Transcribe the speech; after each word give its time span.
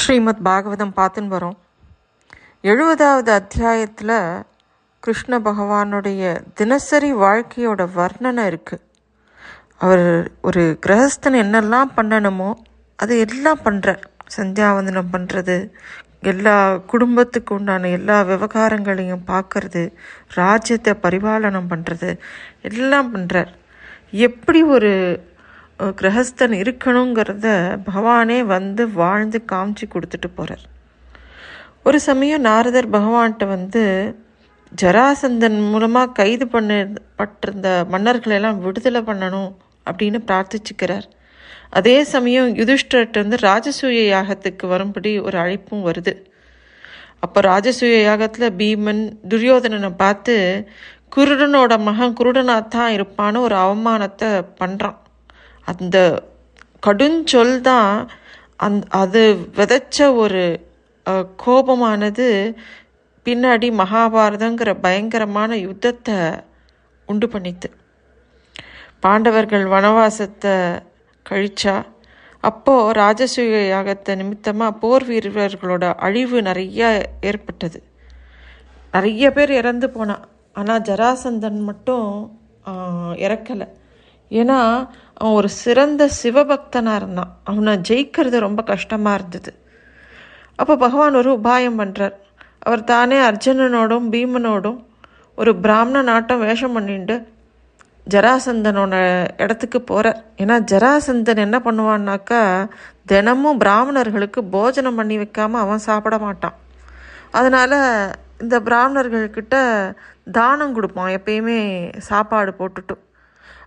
ஸ்ரீமத் 0.00 0.42
பாகவதம் 0.44 0.96
பார்த்துன்னு 0.96 1.34
வரோம். 1.34 1.56
எழுபதாவது 2.64 3.30
அத்தியாயத்தில் 3.30 4.14
கிருஷ்ண 5.02 5.38
பகவானுடைய 5.38 6.22
தினசரி 6.54 7.10
வாழ்க்கையோட 7.12 7.82
வர்ணனை 7.94 8.44
இருக்குது 8.46 8.84
அவர் 9.78 10.04
ஒரு 10.40 10.62
கிரகஸ்தன் 10.86 11.38
என்னெல்லாம் 11.42 11.90
பண்ணணுமோ 11.96 12.50
அது 12.98 13.18
எல்லாம் 13.18 13.60
பண்ணுறார் 13.64 14.02
சந்தியாவந்தனம் 14.36 15.12
பண்ணுறது 15.12 15.56
எல்லா 16.22 16.54
குடும்பத்துக்கு 16.86 17.54
உண்டான 17.54 17.88
எல்லா 17.88 18.16
விவகாரங்களையும் 18.22 19.26
பார்க்கறது 19.26 19.82
ராஜ்யத்தை 20.34 20.94
பரிபாலனம் 21.02 21.70
பண்ணுறது 21.70 22.10
எல்லாம் 22.62 23.10
பண்ணுறார் 23.14 23.52
எப்படி 24.20 24.62
ஒரு 24.68 24.92
கிரகஸ்தன் 25.80 26.54
இருக்கணுங்கிறத 26.62 27.48
பகவானே 27.86 28.38
வந்து 28.46 28.82
வாழ்ந்து 28.92 29.38
காமிச்சு 29.52 29.86
கொடுத்துட்டு 29.94 30.28
போகிறார் 30.34 30.64
ஒரு 31.82 31.98
சமயம் 32.00 32.40
நாரதர் 32.40 32.88
பகவான்கிட்ட 32.90 33.46
வந்து 33.46 33.82
ஜராசந்தன் 34.72 35.58
மூலமாக 35.72 36.12
கைது 36.12 36.46
பண்ணப்பட்டிருந்த 36.46 37.68
பட்டிருந்த 37.84 38.36
எல்லாம் 38.38 38.58
விடுதலை 38.64 39.00
பண்ணணும் 39.00 39.50
அப்படின்னு 39.86 40.18
பிரார்த்திச்சுக்கிறார். 40.28 41.06
அதே 41.70 41.96
சமயம் 42.04 42.50
யுதிஷ்டர்கிட்ட 42.60 43.22
வந்து 43.22 43.38
ராஜசூய 43.48 44.00
யாகத்துக்கு 44.14 44.66
வரும்படி 44.66 45.10
ஒரு 45.20 45.36
அழைப்பும் 45.38 45.86
வருது. 45.88 46.14
அப்போ 47.20 47.38
ராஜசூய 47.40 47.96
யாகத்தில் 48.08 48.56
பீமன் 48.60 49.02
துரியோதனனை 49.30 49.90
பார்த்து 50.02 50.34
குருடனோட 51.16 51.78
மகன் 51.78 52.16
குருடனாக 52.20 52.68
தான் 52.68 52.94
இருப்பான்னு 52.96 53.44
ஒரு 53.46 53.56
அவமானத்தை 53.64 54.30
பண்ணுறான் 54.60 54.98
அந்த 55.70 55.96
கடுஞ்சொல் 56.86 57.54
தான் 57.68 57.92
அந் 58.66 58.78
அது 59.02 59.22
விதைச்ச 59.58 59.96
ஒரு 60.22 60.44
கோபமானது 61.42 62.28
பின்னாடி 63.26 63.68
மகாபாரதங்கிற 63.80 64.70
பயங்கரமான 64.84 65.50
யுத்தத்தை 65.66 66.16
உண்டு 67.08 67.26
பண்ணித்து. 67.32 67.68
பாண்டவர்கள் 69.04 69.64
வனவாசத்தை 69.74 70.54
கழிச்சா 71.26 71.74
அப்போது 72.44 72.92
ராஜசூய 73.00 73.60
யாகத்தை 73.72 74.12
நிமித்தமாக 74.20 74.78
போர் 74.82 75.06
வீரர்களோட 75.08 75.84
அழிவு 76.06 76.38
நிறையா 76.48 76.88
ஏற்பட்டது. 77.30 77.78
நிறைய 78.94 79.30
பேர் 79.36 79.52
இறந்து 79.60 79.88
போனான் 79.96 80.24
ஆனால் 80.56 80.84
ஜராசந்தன் 80.88 81.60
மட்டும் 81.68 82.06
இறக்கலை. 83.24 83.68
ஏன்னா 84.30 84.60
அவன் 85.18 85.36
ஒரு 85.38 85.48
சிறந்த 85.62 86.02
சிவபக்தனாக 86.22 87.00
இருந்தான் 87.00 87.32
அவனை 87.44 87.72
ஜெயிக்கிறது 87.88 88.38
ரொம்ப 88.46 88.60
கஷ்டமாக 88.62 89.18
இருந்தது. 89.18 89.52
அப்போ 90.58 90.74
பகவான் 90.76 91.18
ஒரு 91.20 91.30
உபாயம் 91.38 91.80
பண்ணுறார் 91.80 92.14
அவர் 92.66 92.82
தானே 92.84 93.18
அர்ஜுனனோடும் 93.30 94.06
பீமனோடும் 94.14 94.78
ஒரு 95.38 95.52
பிராமண 95.64 96.02
நாட்டம் 96.02 96.44
வேஷம் 96.46 96.76
பண்ணிட்டு 96.76 97.16
ஜராசந்தனோட 98.06 98.94
இடத்துக்கு 99.36 99.78
போகிறார் 99.82 100.20
ஏன்னா 100.42 100.56
ஜராசந்தன் 100.72 101.42
என்ன 101.44 101.58
பண்ணுவான்னாக்கா 101.64 102.40
தினமும் 103.12 103.60
பிராமணர்களுக்கு 103.64 104.40
போஜனம் 104.54 104.98
பண்ணி 105.00 105.16
வைக்காமல் 105.16 105.64
அவன் 105.64 105.86
சாப்பிட 105.88 106.18
மாட்டான். 106.18 106.56
அதனால் 107.30 107.76
இந்த 108.44 108.56
பிராமணர்கள்கிட்ட 108.60 109.56
தானம் 110.38 110.74
கொடுப்பான் 110.78 111.14
எப்பயுமே 111.18 111.58
சாப்பாடு 112.08 112.52
போட்டுட்டு. 112.58 112.96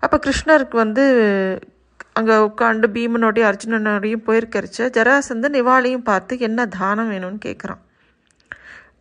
அப்போ 0.04 0.18
கிருஷ்ணருக்கு 0.26 0.78
வந்து 0.84 1.04
அங்கே 2.20 2.36
உட்காந்து 2.48 2.88
பீமனோடையும் 2.96 3.50
அர்ஜுனனோடையும் 3.50 4.26
போயிருக்கரிச்ச 4.28 4.90
ஜராசந்து 4.98 5.50
இவாளையும் 5.64 6.08
பார்த்து 6.10 6.40
என்ன 6.48 6.66
தானம் 6.80 7.12
வேணும்னு 7.12 7.40
கேட்குறான் 7.48 7.82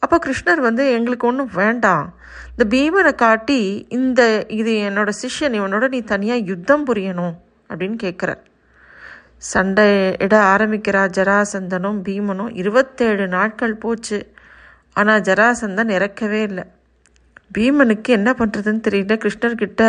அப்போ 0.04 0.16
கிருஷ்ணர் 0.26 0.60
வந்து 0.66 0.84
எங்களுக்கு 0.96 1.26
ஒன்றும் 1.30 1.50
வேண்டாம். 1.54 2.06
இந்த 2.52 2.64
பீமனை 2.74 3.12
காட்டி 3.14 3.58
இந்த 3.88 4.20
இது 4.58 4.72
என்னோட 4.88 5.10
சிஷ்யன் 5.22 5.56
இவனோட 5.58 5.84
நீ 5.88 6.00
தனியாக 6.12 6.46
யுத்தம் 6.50 6.86
புரியணும் 6.88 7.34
அப்படின்னு 7.70 7.96
கேட்குறார் 8.04 8.40
சண்டை 9.52 9.86
இட 10.24 10.34
ஆரம்பிக்கிறா 10.54 11.02
ஜராசந்தனும் 11.18 11.98
பீமனும். 12.06 12.50
இருபத்தேழு 12.60 13.26
நாட்கள் 13.36 13.74
போச்சு. 13.84 14.18
ஆனால் 14.92 15.24
ஜராசந்தன் 15.28 15.92
இறக்கவே 15.96 16.40
இல்லை. 16.50 16.64
பீமனுக்கு 17.56 18.10
என்ன 18.18 18.30
பண்ணுறதுன்னு 18.40 18.82
தெரியல. 18.88 19.14
கிருஷ்ணர்கிட்ட 19.24 19.82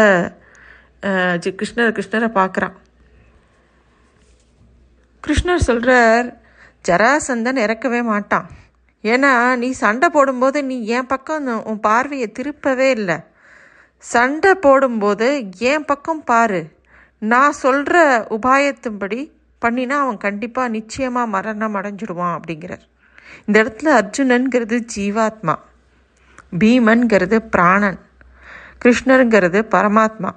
கிருஷ்ணர் 1.02 2.00
கிருஷ்ணரை 2.00 2.30
பார்க்குறான். 2.40 2.74
கிருஷ்ணர் 5.28 5.56
சொல்கிறார் 5.56 6.40
ஜராசந்தன் 6.88 7.58
இறக்கவே 7.58 8.04
மாட்டான். 8.04 8.50
ஏன்னா 9.04 9.56
நீ 9.56 9.72
சண்டை 9.72 10.10
போடும்போது 10.10 10.64
நீ 10.64 10.86
என் 10.86 11.08
பக்கம் 11.08 11.66
உன் 11.66 11.80
பார்வையை 11.80 12.32
திருப்பவே 12.40 12.90
இல்லை. 12.90 13.16
சண்டை 13.98 14.56
போடும்போது 14.56 15.50
என் 15.58 15.86
பக்கம் 15.86 16.24
பாரு. 16.24 16.80
நான் 17.20 17.52
சொல்கிற 17.52 18.26
உபாயத்தின்படி 18.30 19.32
பண்ணினா 19.66 19.90
அவன் 19.90 20.18
கண்டிப்பாக 20.18 20.70
நிச்சயமாக 20.70 21.28
மரணம் 21.28 21.76
அடைஞ்சிடுவான் 21.76 22.38
அப்படிங்கிறார். 22.38 22.86
இந்த 23.46 23.64
இடத்துல 23.64 23.88
அர்ஜுனன்கிறது 24.02 24.88
ஜீவாத்மா. 24.96 25.56
பீமன்கிறது 26.60 27.38
பிராணன். 27.50 28.00
கிருஷ்ணருங்கிறது 28.86 29.60
பரமாத்மா. 29.72 30.30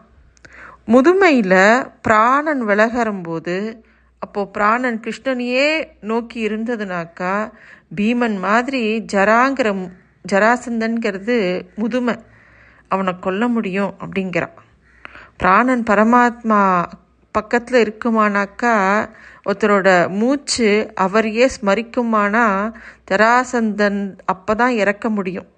முதுமையில் 0.92 1.86
பிராணன் 2.02 2.66
விலகறும்போது 2.66 3.76
அப்போது 4.18 4.50
பிராணன் 4.50 5.00
கிருஷ்ணனையே 5.00 5.92
நோக்கி 6.00 6.48
இருந்ததுனாக்கா 6.48 7.52
பீமன் 7.96 8.38
மாதிரி 8.38 9.04
ஜராங்கிற 9.12 9.90
ஜராசந்தன்கிறது 10.32 11.62
முதுமை. 11.74 12.14
அவனை 12.88 13.18
கொல்ல 13.20 13.48
முடியும் 13.48 13.94
அப்படிங்கிறான். 14.00 14.56
பிராணன் 15.36 15.82
பரமாத்மா 15.90 16.84
பக்கத்தில் 17.32 17.82
இருக்குமானாக்கா 17.84 18.74
ஒருத்தரோட 19.46 20.08
மூச்சு 20.08 20.90
அவரையே 20.94 21.48
ஸ்மரிக்குமானா 21.56 22.72
ஜராசந்தன் 23.10 24.18
அப்போ 24.24 24.54
தான் 24.54 24.70
இறக்க 24.70 25.10
முடியும். 25.10 25.48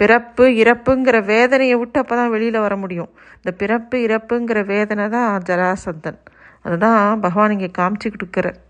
பிறப்பு 0.00 0.44
இறப்புங்கிற 0.62 1.16
வேதனையை 1.32 1.76
விட்டு 1.80 1.98
அப்போ 2.02 2.14
தான் 2.20 2.32
வெளியில் 2.34 2.64
வர 2.64 2.74
முடியும். 2.82 3.10
இந்த 3.38 3.50
பிறப்பு 3.60 3.96
இறப்புங்கிற 4.06 4.58
வேதனை 4.72 5.06
தான் 5.16 5.44
ஜராசந்தன். 5.48 6.18
அதுதான் 6.64 7.20
பகவான் 7.24 7.54
இங்கே 7.56 7.70
காமிச்சு 7.78 8.08
கொடுக்குறார் 8.14 8.60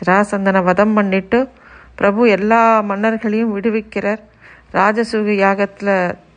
ஜராசந்தனை 0.00 0.60
வதம் 0.70 0.94
பண்ணிட்டு 0.98 1.38
பிரபு 2.00 2.22
எல்லா 2.36 2.62
மன்னர்களையும் 2.90 3.54
விடுவிக்கிறார். 3.56 4.22
ராஜசூக 4.78 5.34
யாகத்தில் 5.44 5.94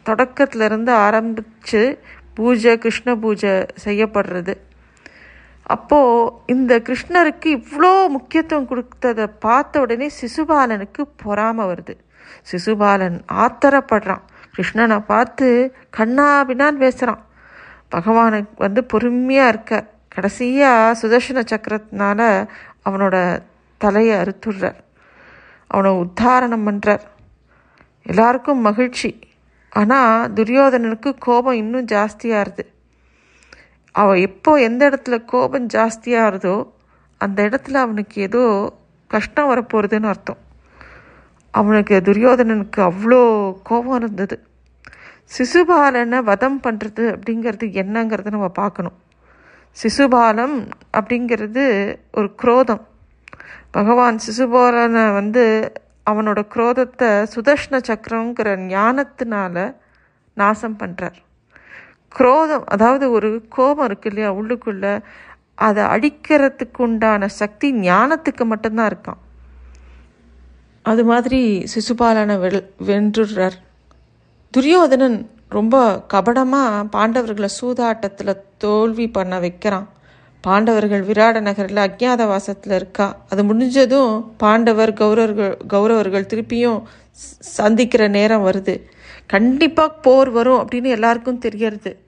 தொடக்கத்துல 0.07 0.67
இருந்து 0.69 0.91
ஆரம்பித்து 1.05 1.81
பூஜை 2.37 2.73
கிருஷ்ண 2.83 3.15
பூஜை 3.23 3.53
செய்யப்படுறது. 3.85 4.53
அப்போது 5.73 6.31
இந்த 6.53 6.73
கிருஷ்ணருக்கு 6.87 7.49
இவ்வளோ 7.57 7.91
முக்கியத்துவம் 8.15 8.69
கொடுத்ததை 8.71 9.25
பார்த்த 9.45 9.83
உடனே 9.83 10.07
சிசுபாலனுக்கு 10.19 11.01
பொறாமல் 11.23 11.69
வருது. 11.71 11.93
சிசுபாலன் 12.51 13.17
ஆத்திரப்படுறான். 13.43 14.23
கிருஷ்ணனை 14.55 14.99
பார்த்து 15.11 15.47
கண்ணாபின்னான்னு 15.97 16.83
பேசுகிறான் 16.85 17.23
பகவானுக்கு 17.91 18.55
வந்து 18.55 18.83
பொறுமையாக 18.83 19.51
இருக்க. 19.51 19.73
கடைசியாக 20.07 20.97
சுதர்ஷன 21.01 21.43
சக்கரத்தினால 21.51 22.21
அவனோட 22.89 23.15
தலையை 23.81 24.15
அறுத்துடுறார். 24.23 24.79
அவனை 25.67 25.91
உத்தாரணம் 26.03 26.65
பண்ணுறார் 26.67 27.05
எல்லாருக்கும் 28.01 28.61
மகிழ்ச்சி. 28.61 29.11
ஆனால் 29.69 30.33
துரியோதனனுக்கு 30.33 31.11
கோபம் 31.19 31.59
இன்னும் 31.61 31.85
ஜாஸ்தியாகுது 31.85 32.63
அவன் 33.95 34.19
எப்போ 34.27 34.51
எந்த 34.59 34.81
இடத்துல 34.89 35.15
கோபம் 35.25 35.67
ஜாஸ்தியாகிறதோ 35.67 36.55
அந்த 37.17 37.39
இடத்துல 37.47 37.81
அவனுக்கு 37.85 38.21
ஏதோ 38.21 38.43
கஷ்டம் 39.07 39.49
வரப்போகிறதுன்னு 39.51 40.11
அர்த்தம். 40.13 40.41
அவனுக்கு 41.53 41.95
துரியோதனனுக்கு 42.07 42.81
அவ்வளோ 42.89 43.21
கோபம் 43.63 43.97
இருந்தது. 43.99 44.35
சிசுபாலனை 45.35 46.19
வதம் 46.29 46.59
பண்ணுறது 46.63 47.03
அப்படிங்கிறது 47.15 47.65
என்னங்கிறத 47.81 48.31
நம்ம 48.35 48.49
பார்க்கணும். 48.61 48.97
சிசுபாலம் 49.77 50.55
அப்படிங்கிறது 50.97 51.63
ஒரு 52.11 52.29
குரோதம். 52.41 52.83
பகவான் 53.71 54.17
சிசுபாலனை 54.25 55.03
வந்து 55.19 55.43
அவனோட 56.09 56.39
குரோதத்தை 56.53 57.09
சுதர்ஷ்ண 57.33 57.79
சக்கரங்கிற 57.89 58.49
ஞானத்தினால 58.73 59.55
நாசம் 60.37 60.79
பண்ணுறார் 60.81 61.19
குரோதம் 62.15 62.65
அதாவது 62.65 63.05
ஒரு 63.17 63.29
கோபம் 63.55 63.85
இருக்கு 63.85 64.09
இல்லையா 64.09 64.29
உள்ளுக்குள்ளே 64.39 64.93
அதை 65.67 65.83
அழிக்கிறதுக்கு 65.93 66.81
உண்டான 66.85 67.27
சக்தி 67.41 67.67
ஞானத்துக்கு 67.81 68.43
மட்டும்தான் 68.45 68.89
இருக்கான். 68.91 69.19
அது 70.81 71.05
மாதிரி 71.05 71.65
சிசுபாலனை 71.75 72.35
வெல் 72.35 72.65
வென்றுடுறார் 72.85 73.51
துரியோதனன் 74.51 75.29
ரொம்ப 75.49 76.03
கபடமாக 76.13 76.97
பாண்டவர்களை 76.97 77.47
சூதாட்டத்தில் 77.61 78.37
தோல்வி 78.57 79.09
பண்ண 79.09 79.39
வைக்கிறான். 79.39 79.89
பாண்டவர்கள் 80.41 81.05
விராட 81.05 81.41
நகரில் 81.41 81.75
அஜ்ஞாதவாசத்தில் 81.75 82.75
இருக்கா. 82.75 83.21
அது 83.29 83.43
முடிஞ்சதும் 83.43 84.33
பாண்டவர் 84.37 84.93
கௌரவர்கள் 84.93 85.57
கௌரவர்கள் 85.69 86.25
திருப்பியும் 86.25 86.81
சந்திக்கிற 87.39 88.07
நேரம் 88.07 88.45
வருது. 88.45 88.81
கண்டிப்பாக 89.27 89.93
போர் 89.93 90.29
வரும் 90.29 90.67
அப்படின்னு 90.67 90.83
எல்லாருக்கும் 90.83 91.37
தெரியறது. 91.37 92.05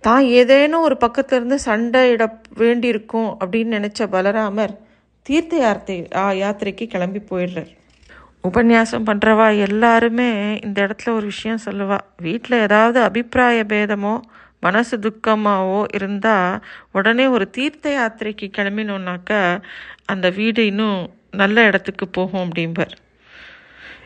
தான் 0.00 0.24
ஏதேனும் 0.24 0.82
ஒரு 0.82 0.96
பக்கத்திலிருந்து 0.96 1.58
இருந்து 1.66 2.28
வேண்டியிருக்கும் 2.54 3.36
அப்படின்னு 3.40 3.74
நினச்ச 3.78 3.98
பலராமர் 3.98 4.76
தீர்த்த 5.22 5.56
யாத்திரை 5.56 6.08
ஆ- 6.14 6.32
யாத்திரைக்கு 6.32 6.86
கிளம்பி 6.86 7.18
போயிடுறார். 7.18 7.78
உபன்யாசம் 8.44 9.06
பண்ணுறவா 9.08 9.46
எல்லாருமே 9.66 10.28
இந்த 10.66 10.78
இடத்துல 10.86 11.12
ஒரு 11.18 11.26
விஷயம் 11.32 11.64
சொல்லுவா. 11.64 11.98
வீட்டில் 12.26 12.62
ஏதாவது 12.66 12.98
அபிப்பிராய 13.08 13.64
பேதமோ 13.72 14.14
மனசு 14.66 14.94
துக்கமாவோ 15.06 15.80
இருந்தால் 15.96 16.54
உடனே 16.92 17.26
ஒரு 17.26 17.46
தீர்த்த 17.50 17.92
யாத்திரைக்கு 17.98 18.46
கிளம்பினோன்னாக்கா 18.58 19.40
அந்த 20.12 20.26
வீடு 20.38 20.62
இன்னும் 20.70 21.00
நல்ல 21.42 21.64
இடத்துக்கு 21.64 22.06
போகும் 22.08 22.42
அப்படிம்பார். 22.44 22.94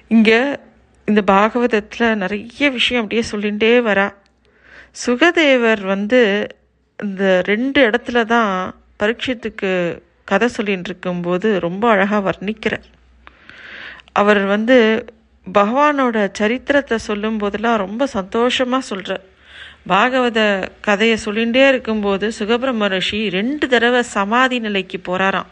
இங்கே 0.09 0.41
இந்த 1.09 1.23
பாகவதத்தில் 1.33 2.19
நிறைய 2.23 2.71
விஷயம் 2.79 3.03
அப்படியே 3.03 3.25
சொல்லிகிட்டே 3.33 3.73
வரா. 3.91 4.09
சுகதேவர் 5.05 5.83
வந்து 5.95 6.21
இந்த 6.99 7.25
ரெண்டு 7.51 7.79
இடத்துல 7.89 8.19
தான் 8.35 8.53
பரீட்சத்துக்கு 8.97 9.71
கதை 10.25 10.49
சொல்லின்னு 10.57 10.89
இருக்கும்போது 10.91 11.49
ரொம்ப 11.67 11.85
அழகாக 11.95 12.23
வர்ணிக்கிறார். 12.31 12.87
அவர் 14.17 14.41
வந்து 14.45 14.77
பகவானோட 15.47 16.17
சரித்திரத்தை 16.33 16.99
சொல்லும் 16.99 17.39
போதெல்லாம் 17.39 17.77
ரொம்ப 17.77 18.07
சந்தோஷமாக 18.07 18.89
சொல்கிறார் 18.89 19.25
பாகவத 19.87 20.41
கதையை 20.81 21.17
சொல்லிகிட்டே 21.25 21.65
இருக்கும்போது 21.69 22.27
சுகபிரம்ம 22.39 22.89
ரிஷி 22.89 23.21
ரெண்டு 23.29 23.69
தடவை 23.69 24.03
சமாதி 24.11 24.59
நிலைக்கு 24.59 24.99
போகிறாராம் 24.99 25.51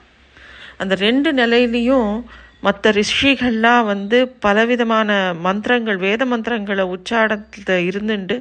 அந்த 0.78 0.94
ரெண்டு 0.94 1.30
நிலையிலையும் 1.32 2.12
மற்ற 2.60 2.90
ரிஷிகள்லாம் 2.90 3.84
வந்து 3.84 4.18
பலவிதமான 4.38 5.10
மந்திரங்கள் 5.40 5.96
வேத 5.96 6.24
மந்திரங்களை 6.24 6.84
உச்சாடத்தில் 6.84 7.86
இருந்துண்டு 7.90 8.36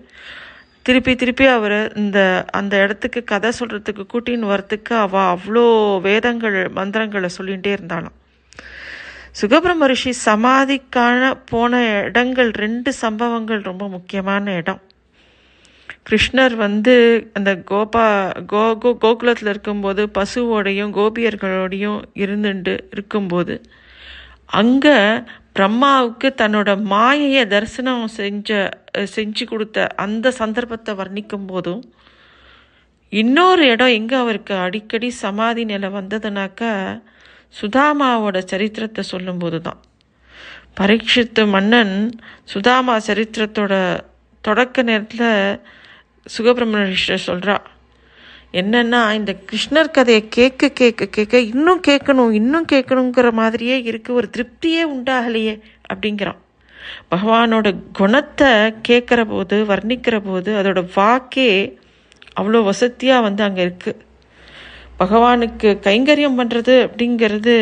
திருப்பி 0.86 1.14
திருப்பி 1.16 1.46
அவர் 1.48 1.78
இந்த 1.96 2.20
அந்த 2.52 2.74
இடத்துக்கு 2.78 3.24
கதை 3.24 3.52
சொல்கிறதுக்கு 3.60 4.06
கூட்டின்னு 4.14 4.52
வரத்துக்கு 4.54 4.94
அவள் 4.96 5.32
அவ்வளோ 5.34 5.66
வேதங்கள் 6.02 6.58
மந்திரங்களை 6.70 7.30
சொல்லிகிட்டே 7.38 7.74
இருந்தாளாம். 7.74 8.18
சுகபிரம்ம 9.36 9.86
ரிஷி 9.86 10.14
சமாதிக்கான 10.26 11.34
போன 11.46 11.74
இடங்கள் 12.04 12.52
ரெண்டு 12.54 12.94
சம்பவங்கள் 12.94 13.62
ரொம்ப 13.62 13.88
முக்கியமான 13.88 14.54
இடம். 14.54 14.82
கிருஷ்ணர் 16.10 16.56
வந்து 16.56 16.94
அந்த 17.34 17.52
கோபா 17.64 18.06
கோ 18.48 18.78
கோ 18.80 18.90
கோகுலத்தில் 19.02 19.50
இருக்கும்போது 19.50 20.04
பசுவோடையும் 20.14 20.92
கோபியர்களோடையும் 20.92 22.00
இருந்துட்டு 22.16 22.74
இருக்கும்போது 22.92 23.56
அங்கே 24.54 24.98
பிரம்மாவுக்கு 25.54 26.28
தன்னோட 26.42 26.70
மாயையை 26.84 27.48
தரிசனம் 27.48 28.08
செஞ்ச 28.08 28.50
செஞ்சு 29.16 29.44
கொடுத்த 29.46 29.88
அந்த 29.96 30.32
சந்தர்ப்பத்தை 30.32 30.96
வர்ணிக்கும் 30.96 31.46
போதும் 31.46 31.82
இன்னொரு 33.14 33.64
இடம் 33.68 33.88
எங்கே 33.88 34.16
அவருக்கு 34.16 34.56
அடிக்கடி 34.56 35.10
சமாதி 35.10 35.66
நிலை 35.66 35.90
வந்ததுனாக்கா 35.90 36.74
சுதாமாவோட 37.62 38.44
சரித்திரத்தை 38.46 39.04
சொல்லும்போது 39.04 39.62
தான் 39.62 39.82
பரீட்சித்து 40.80 41.48
மன்னன் 41.48 42.20
சுதாமா 42.44 42.98
சரித்திரத்தோட 42.98 44.00
தொடக்க 44.42 44.82
நேரத்தில் 44.82 45.60
சுகபிரமணேஸ்வர் 46.38 47.26
சொல்கிறா 47.26 47.58
என்னன்னா 48.54 49.14
இந்த 49.14 49.36
கிருஷ்ணர் 49.52 49.92
கதையை 49.92 50.28
கேட்க 50.28 50.70
கேட்க 50.70 51.06
கேட்க 51.06 51.40
இன்னும் 51.40 51.82
கேட்கணும் 51.88 52.32
இன்னும் 52.32 52.66
கேட்கணுங்கிற 52.72 53.32
மாதிரியே 53.32 53.82
இருக்கு 53.82 54.14
ஒரு 54.14 54.30
திருப்தியே 54.38 54.84
உண்டாகலையே 54.84 55.60
அப்படிங்கிறான். 55.94 56.38
பகவானோட 57.12 57.76
குணத்தை 57.94 58.48
கேட்குற 58.88 59.26
போது 59.26 59.66
வர்ணிக்கிற 59.66 60.20
போது 60.20 60.54
அதோட 60.54 60.90
வாக்கே 60.96 61.78
அவ்வளோ 62.42 62.64
வசதியாக 62.64 63.22
வந்து 63.22 63.44
அங்கே 63.44 63.66
இருக்குது 63.66 64.00
பகவானுக்கு 65.02 65.70
கைங்கரியம் 65.88 66.40
பண்ணுறது 66.40 66.76
அப்படிங்கிறது 66.88 67.56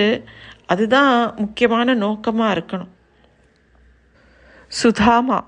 அதுதான் 0.74 1.14
முக்கியமான 1.36 1.94
நோக்கமாக 2.06 2.56
இருக்கணும். 2.56 2.92
சுதாமா. 4.82 5.40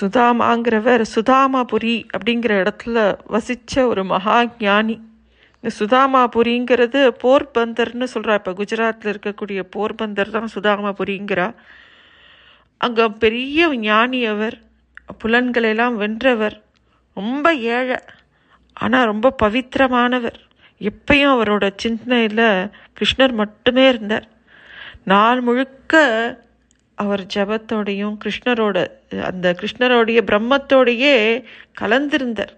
சுதாமாங்கிறவர் 0.00 1.02
சுதாமாபுரி 1.14 1.94
அப்படிங்கிற 2.16 2.52
இடத்துல 2.62 2.98
வசித்த 3.34 3.86
ஒரு 3.86 4.02
மகா 4.04 4.36
ஞானி. 4.58 4.96
இந்த 5.58 5.70
சுதாமாபுரிங்கிறது 5.80 7.00
போர்பந்தர்னு 7.22 8.06
சொல்கிறா 8.14 8.34
இப்போ 8.40 8.52
குஜராத்தில் 8.52 9.10
இருக்கக்கூடிய 9.12 9.60
போர்பந்தர் 9.76 10.34
தான் 10.36 10.52
சுதாமாபுரிங்கிறா. 10.54 11.48
அங்கே 12.80 13.06
பெரிய 13.24 13.68
ஞானி 13.88 14.20
அவர் 14.32 14.56
புலன்களெல்லாம் 15.22 15.96
வென்றவர் 16.02 16.56
ரொம்ப 17.16 17.54
ஏழை 17.54 17.98
ஆனால் 18.76 19.08
ரொம்ப 19.12 19.34
பவித்திரமானவர். 19.42 20.40
எப்பயும் 20.80 21.34
அவரோட 21.34 21.70
சிந்தனையில் 21.76 22.70
கிருஷ்ணர் 22.98 23.32
மட்டுமே 23.32 23.88
இருந்தார். 23.88 24.26
நாள் 25.04 25.40
முழுக்க 25.40 26.02
அவர் 26.94 27.26
ஜபத்தோடையும் 27.34 28.16
கிருஷ்ணரோட 28.24 28.86
அந்த 29.22 29.56
கிருஷ்ணரோடைய 29.60 30.20
பிரம்மத்தோடையே 30.30 31.44
கலந்திருந்தார். 31.80 32.54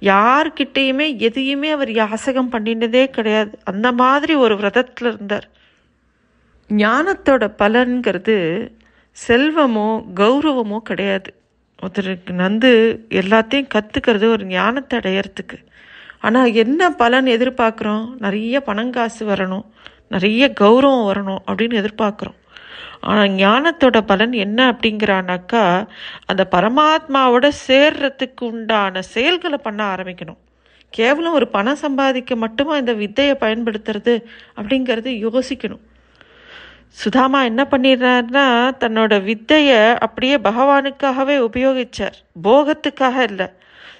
யார்கிட்டேயுமே 0.00 1.16
எதையுமே 1.18 1.70
அவர் 1.70 1.92
யாசகம் 1.92 2.52
பண்ணினதே 2.52 3.04
கிடையாது. 3.06 3.58
அந்த 3.64 3.92
மாதிரி 3.92 4.34
ஒரு 4.34 4.56
விரதத்தில் 4.56 5.08
இருந்தார். 5.08 5.48
ஞானத்தோட 6.70 7.44
பலன்கிறது 7.58 8.36
செல்வமோ 9.28 10.04
கௌரவமோ 10.14 10.78
கிடையாது. 10.78 11.34
ஒருத்தருக்கு 11.82 12.34
வந்து 12.34 12.70
எல்லாத்தையும் 13.10 13.70
கற்றுக்கிறது 13.74 14.24
ஒரு 14.24 14.44
ஞானத்தை 14.44 14.98
அடையறதுக்கு. 14.98 15.58
ஆனால் 16.26 16.52
என்ன 16.62 16.90
பலன் 17.02 17.28
எதிர்பார்க்குறோம்? 17.36 18.04
நிறைய 18.18 18.62
பணங்காசு 18.66 19.22
வரணும். 19.30 19.66
நிறைய 20.08 20.44
கௌரவம் 20.60 21.06
வரணும் 21.10 21.42
அப்படின்னு 21.50 21.80
எதிர்பார்க்குறோம். 21.82 22.38
ஆனால் 23.00 23.32
ஞானத்தோட 23.42 23.98
பலன் 24.00 24.34
என்ன 24.44 24.58
அப்படிங்கிறானாக்கா 24.72 25.64
அந்த 26.26 26.42
பரமாத்மாவோட 26.54 27.46
சேர்றதுக்கு 27.66 28.44
உண்டான 28.50 29.02
செயல்களை 29.14 29.58
பண்ண 29.58 29.80
ஆரம்பிக்கணும். 29.94 30.40
கேவலம் 30.92 31.32
ஒரு 31.32 31.46
பணம் 31.48 31.82
சம்பாதிக்க 31.84 32.36
மட்டுமா 32.44 32.74
இந்த 32.76 32.92
வித்தையை 32.92 33.34
பயன்படுத்துறது 33.40 34.14
அப்படிங்கிறது 34.60 35.10
யோசிக்கணும். 35.26 35.84
சுதாமா 37.02 37.38
என்ன 37.50 37.62
பண்ணிடுறாருன்னா 37.70 38.46
தன்னோட 38.82 39.14
வித்தையை 39.22 39.80
அப்படியே 39.98 40.36
பகவானுக்காகவே 40.48 41.36
உபயோகிச்சார். 41.48 42.18
போகத்துக்காக 42.42 43.16
இல்லை. 43.30 43.48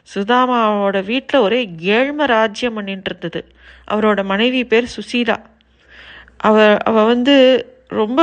சுதாமாவோட 0.08 0.98
வீட்டில் 1.10 1.44
ஒரே 1.46 1.60
ஏழ்ம 1.96 2.26
ராஜ்யம் 2.36 2.76
பண்ணிட்டு 2.78 3.10
இருந்தது 3.10 3.40
அவரோட 3.92 4.20
மனைவி 4.32 4.62
பேர் 4.72 4.94
சுசீலா. 4.96 5.36
அவ 6.48 6.56
அவ 6.90 6.96
வந்து 7.12 7.34
ரொம்ப 8.00 8.20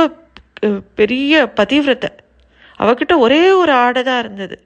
பெரிய 1.00 1.42
பதிவிரத்தை 1.60 2.10
அவகிட்ட 2.80 3.14
ஒரே 3.24 3.42
ஒரு 3.62 3.72
ஆடை 3.84 4.02
தான் 4.08 4.22
இருந்தது. 4.24 4.56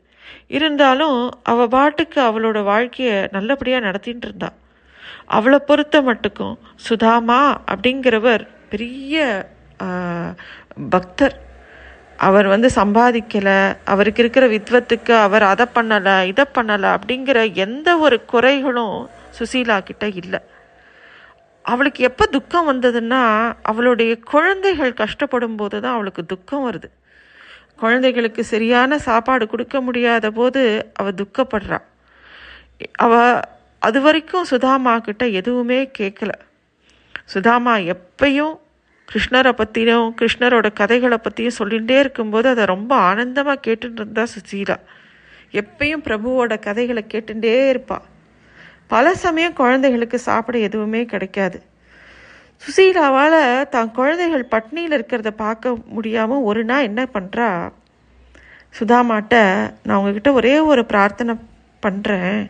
இருந்தாலும் 0.56 1.18
அவ 1.52 1.66
பாட்டுக்கு 1.74 2.18
அவளோட 2.28 2.58
வாழ்க்கையை 2.72 3.16
நல்லபடியாக 3.36 3.86
நடத்திட்டு 3.86 4.26
இருந்தா. 4.28 4.50
அவளை 5.36 5.58
பொறுத்த 5.68 5.96
மட்டுக்கும் 6.08 6.56
சுதாமா 6.86 7.40
அப்படிங்கிறவர் 7.72 8.44
பெரிய 8.72 9.16
பக்தர். 10.94 11.36
அவர் 12.18 12.46
வந்து 12.46 12.68
சம்பாதிக்கலை 12.74 13.76
அவருக்கு 13.84 14.22
இருக்கிற 14.22 14.46
வித்வத்துக்கு 14.48 15.12
அவர் 15.20 15.42
அதை 15.42 15.66
பண்ணலை 15.74 16.26
இதை 16.26 16.44
பண்ணலை 16.54 16.88
அப்படிங்கிற 16.96 17.54
எந்த 17.54 17.98
ஒரு 17.98 18.24
குறைகளும் 18.32 19.08
சுசீலா 19.38 19.82
கிட்ட 19.82 20.06
இல்லை. 20.08 20.40
அவளுக்கு 21.62 22.04
எப்போ 22.04 22.26
துக்கம் 22.26 22.68
வந்ததுன்னா 22.72 23.52
அவளுடைய 23.62 24.18
குழந்தைகள் 24.18 24.92
கஷ்டப்படும் 24.92 25.56
போது 25.56 25.80
தான் 25.80 25.92
அவளுக்கு 25.92 26.26
துக்கம் 26.26 26.72
வருது. 26.72 26.88
குழந்தைகளுக்கு 27.76 28.44
சரியான 28.44 28.98
சாப்பாடு 28.98 29.48
கொடுக்க 29.48 29.80
முடியாத 29.80 30.30
போது 30.30 30.92
அவள் 30.94 31.18
துக்கப்படுறா. 31.22 31.78
அவ 32.92 33.40
அது 33.78 34.00
வரைக்கும் 34.00 34.44
சுதாமா 34.44 34.98
கிட்ட 34.98 35.26
எதுவுமே 35.26 35.90
கேட்கல 35.98 36.32
சுதாமா 37.24 37.76
எப்பயும் 37.76 38.54
கிருஷ்ணரை 39.10 39.52
பற்றியும் 39.52 40.08
கிருஷ்ணரோட 40.20 40.68
கதைகளை 40.80 41.18
பற்றியும் 41.18 41.58
சொல்லிகிட்டே 41.58 41.96
இருக்கும்போது 42.04 42.46
அதை 42.48 42.64
ரொம்ப 42.74 42.92
ஆனந்தமாக 43.08 43.62
கேட்டுட்டு 43.66 44.00
இருந்தா 44.00 44.24
சுசீலா. 44.34 44.76
எப்பயும் 45.60 46.04
பிரபுவோட 46.06 46.54
கதைகளை 46.66 47.02
கேட்டுட்டே 47.12 47.54
இருப்பா. 47.72 47.98
பல 48.92 49.14
சமயம் 49.24 49.58
குழந்தைகளுக்கு 49.60 50.18
சாப்பிட 50.28 50.56
எதுவுமே 50.58 51.00
கிடைக்காது. 51.12 51.58
சுசீலாவால் 52.62 53.38
தான் 53.74 53.90
குழந்தைகள் 53.98 54.44
பட்னியில் 54.54 54.96
இருக்கிறத 54.96 55.30
பார்க்க 55.44 55.74
முடியாமல் 55.96 56.46
ஒரு 56.50 56.62
நாள் 56.64 56.86
என்ன 56.90 57.02
பண்ணுறா 57.14 57.48
சுதாமாட்ட 58.78 59.34
நான் 59.82 59.98
உங்ககிட்ட 59.98 60.30
ஒரே 60.32 60.54
ஒரு 60.70 60.82
பிரார்த்தனை 60.92 61.34
பண்ணுறேன் 61.86 62.40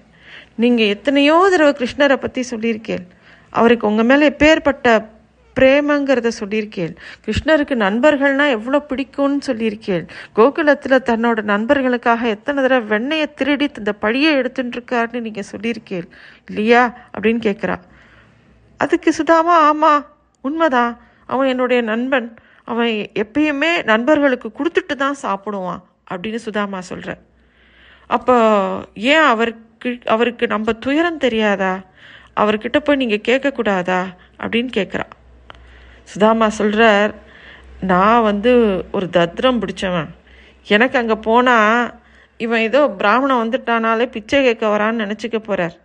நீங்கள் 0.62 0.92
எத்தனையோ 0.94 1.36
தடவை 1.52 1.72
கிருஷ்ணரை 1.80 2.16
பற்றி 2.16 2.42
சொல்லியிருக்கேன். 2.50 3.04
அவருக்கு 3.52 3.88
உங்கள் 3.90 4.08
மேலே 4.10 4.30
எப்பேற்பட்ட 4.30 4.94
பிரேமங்கிறத 5.56 6.30
சொல்லியிருக்கேள். 6.40 6.92
கிருஷ்ணருக்கு 7.26 7.74
நண்பர்கள்னா 7.84 8.46
எவ்வளோ 8.50 8.78
பிடிக்கும்னு 8.88 9.40
சொல்லியிருக்கேள். 9.46 10.04
கோகுலத்தில் 10.36 11.04
தன்னோட 11.10 11.42
நண்பர்களுக்காக 11.42 12.22
எத்தனை 12.28 12.62
தடவை 12.62 12.84
வெண்ணையை 12.92 13.34
திருடி 13.34 13.68
இந்த 13.78 13.92
பழியை 13.92 14.32
எடுத்துட்டு 14.34 14.76
இருக்காருன்னு 14.76 15.20
நீங்கள் 15.20 15.50
சொல்லியிருக்கேள். 15.52 16.06
இல்லையா? 16.48 16.82
அப்படின்னு 17.14 17.40
கேட்குறா 17.48 17.76
அதுக்கு 18.80 19.12
சுதாமா 19.12 19.54
ஆமாம் 19.68 20.02
உண்மைதான். 20.44 20.92
அவன் 21.26 21.48
என்னுடைய 21.48 21.82
நண்பன். 21.82 22.28
அவன் 22.64 22.92
எப்பயுமே 23.22 23.70
நண்பர்களுக்கு 23.84 24.48
கொடுத்துட்டு 24.58 24.94
தான் 24.96 25.20
சாப்பிடுவான் 25.22 25.82
அப்படின்னு 26.10 26.40
சுதாமா 26.46 26.80
சொல்கிற 26.80 27.10
அப்போ 28.10 28.36
ஏன் 28.94 29.26
அவருக்கு 29.32 29.90
அவருக்கு 30.04 30.46
நம்ம 30.46 30.72
துயரம் 30.72 31.22
தெரியாதா? 31.26 31.72
அவர்கிட்ட 32.36 32.78
போய் 32.78 32.96
நீங்கள் 32.96 33.26
கேட்கக்கூடாதா? 33.28 34.00
அப்படின்னு 34.42 34.70
கேட்குறா 34.78 35.06
சுதாமா 36.12 36.46
சொல்கிறார் 36.58 37.12
நான் 37.92 38.26
வந்து 38.30 38.52
ஒரு 38.96 39.06
தத்ரம் 39.16 39.60
பிடிச்சவன். 39.62 40.10
எனக்கு 40.74 40.96
அங்கே 41.00 41.16
போனால் 41.28 41.80
இவன் 42.44 42.64
ஏதோ 42.68 42.80
பிராமணன் 43.00 43.42
வந்துட்டானாலே 43.42 44.06
பிச்சை 44.14 44.38
கேட்க 44.46 44.64
வரான்னு 44.74 45.04
நினச்சிக்க 45.04 45.38
போகிறார் 45.40 45.76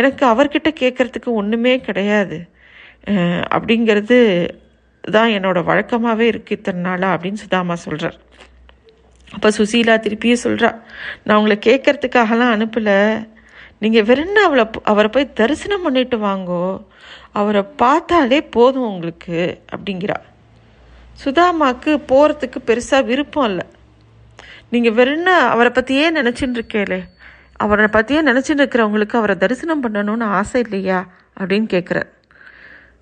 எனக்கு 0.00 0.22
அவர்கிட்ட 0.32 0.70
கேட்குறதுக்கு 0.80 1.30
ஒன்றுமே 1.40 1.74
கிடையாது. 1.86 2.38
அப்படிங்கிறது 3.54 4.18
தான் 5.16 5.34
என்னோட 5.36 5.58
வழக்கமாகவே 5.68 6.26
இருக்குது 6.32 6.58
இத்தனை 6.58 6.80
நாளாக 6.88 7.14
அப்படின்னு 7.16 7.42
சுதாமா 7.44 7.74
சொல்கிறார் 7.84 8.18
அப்போ 9.34 9.48
சுசீலா 9.56 9.94
திருப்பியும் 10.04 10.44
சொல்கிறா 10.46 10.70
நான் 11.24 11.38
உங்களை 11.40 11.56
கேட்கறதுக்காகலாம் 11.66 12.54
அனுப்பலை. 12.56 12.96
நீங்கள் 13.82 14.06
வெறும்னா 14.08 14.42
அவளை 14.48 14.64
அவரை 14.82 15.10
போய் 15.14 15.32
தரிசனம் 15.32 15.82
பண்ணிட்டு 15.82 16.16
வாங்கோ. 16.18 16.64
அவரை 17.40 17.62
பார்த்தாலே 17.82 18.42
போதும் 18.56 18.88
உங்களுக்கு 18.92 19.38
அப்படிங்கிறா. 19.74 20.16
சுதாமாக்கு 21.24 21.92
போகிறதுக்கு 22.10 22.58
பெருசாக 22.66 23.08
விருப்பம் 23.10 23.48
இல்லை. 23.50 23.66
நீங்கள் 24.72 24.96
வெறும்னா 24.98 25.36
அவரை 25.54 25.70
பற்றியே 25.70 26.06
நினச்சின்னு 26.10 26.58
இருக்கேலே 26.58 27.00
அவரை 27.64 27.86
பற்றியே 27.88 28.20
நினச்சிட்டு 28.22 28.62
இருக்கிறவங்களுக்கு 28.62 29.16
அவரை 29.20 29.36
தரிசனம் 29.36 29.82
பண்ணணும்னு 29.84 30.26
ஆசை 30.38 30.60
இல்லையா? 30.60 31.00
அப்படின்னு 31.40 31.66
கேட்குறார் 31.74 32.10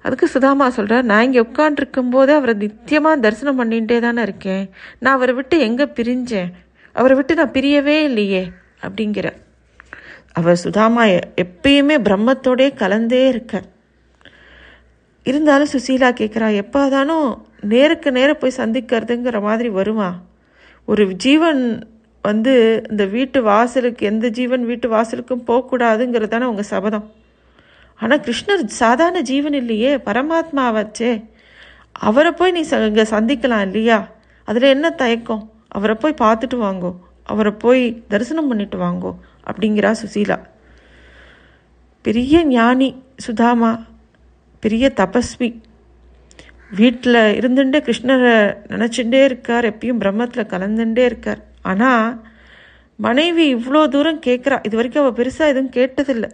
அதுக்கு 0.03 0.27
சுதாமா 0.29 0.67
சொல்கிறார் 0.71 1.09
நான் 1.11 1.25
இங்கே 1.27 1.41
உட்காண்ட்ருக்கும்போது 1.41 2.33
அவரை 2.39 2.55
நித்தியமாக 2.63 3.23
தரிசனம் 3.25 3.59
பண்ணிகிட்டே 3.61 3.99
தானே 4.01 4.23
இருக்கேன். 4.23 4.65
நான் 4.99 5.15
அவரை 5.15 5.35
விட்டு 5.35 5.59
எங்கே 5.59 5.87
பிரிஞ்சேன்? 5.99 6.51
அவரை 6.93 7.17
விட்டு 7.17 7.35
நான் 7.35 7.55
பிரியவே 7.59 7.97
இல்லையே 8.09 8.43
அப்படிங்கிறேன் 8.87 9.39
அவர் 10.39 10.57
சுதாமா 10.57 11.05
எ- 11.05 11.29
எப்பயுமே 11.37 11.97
பிரம்மத்தோடே 11.99 12.67
கலந்தே 12.75 13.29
இருக்கார் 13.29 13.67
இருந்தாலும் 15.27 15.69
சுசீலா 15.73 16.11
கேட்குறா 16.21 16.49
எப்போதானும் 16.63 17.29
நேருக்கு 17.61 18.13
நேர 18.13 18.35
போய் 18.35 18.53
சந்திக்கிறதுங்கிற 18.57 19.43
மாதிரி 19.43 19.69
வருமா? 19.69 20.09
ஒரு 20.85 21.15
ஜீவன் 21.15 21.63
வந்து 22.23 22.55
இந்த 22.91 23.05
வீட்டு 23.05 23.43
வாசலுக்கு 23.43 24.07
எந்த 24.07 24.29
ஜீவன் 24.29 24.67
வீட்டு 24.67 24.91
வாசலுக்கும் 24.91 25.45
போகக்கூடாதுங்கிறது 25.47 26.29
தானே 26.29 26.45
உங்கள் 26.45 26.65
சபதம். 26.65 27.07
ஆனால் 27.95 28.21
கிருஷ்ணர் 28.21 28.65
சாதாரண 28.65 29.21
ஜீவன் 29.21 29.53
இல்லையே 29.53 29.97
பரமாத்மாவாச்சே 29.97 31.13
அவரை 31.93 32.33
போய் 32.33 32.51
நீ 32.51 32.61
ச- 32.61 32.87
இங்கே 32.87 33.03
சந்திக்கலாம் 33.03 33.61
இல்லையா? 33.61 33.99
அதில் 34.45 34.63
என்ன 34.63 34.91
தயக்கம்? 34.91 35.51
அவரை 35.69 35.95
போய் 35.95 36.15
பார்த்துட்டு 36.19 36.55
வாங்கோ. 36.55 36.93
அவரை 37.25 37.53
போய் 37.53 38.03
தரிசனம் 38.09 38.49
பண்ணிட்டு 38.49 38.79
வாங்கோ. 38.79 39.13
அப்படிங்கிறா 39.51 39.91
சுசீலா. 40.03 40.39
பெரிய 42.05 42.45
ஞானி 42.57 42.89
சுதாமா 43.27 43.71
பெரிய 44.63 44.85
தபஸ்வி. 45.01 45.51
வீட்டில் 46.79 47.21
இருந்துட்டே 47.39 47.79
கிருஷ்ணரை 47.87 48.35
நினச்சிட்டே 48.73 49.21
இருக்கார் 49.29 49.69
எப்பயும் 49.73 50.01
பிரம்மத்தில் 50.03 50.51
கலந்துட்டே 50.53 51.05
இருக்கார். 51.11 51.41
ஆனால் 51.71 52.09
மனைவி 53.07 53.45
இவ்வளோ 53.57 53.83
தூரம் 53.95 54.21
கேட்குறா. 54.27 54.57
இது 54.67 54.77
வரைக்கும் 54.79 55.03
அவள் 55.03 55.19
பெருசாக 55.19 55.53
எதுவும் 55.53 55.75
கேட்டதில்லை. 55.79 56.31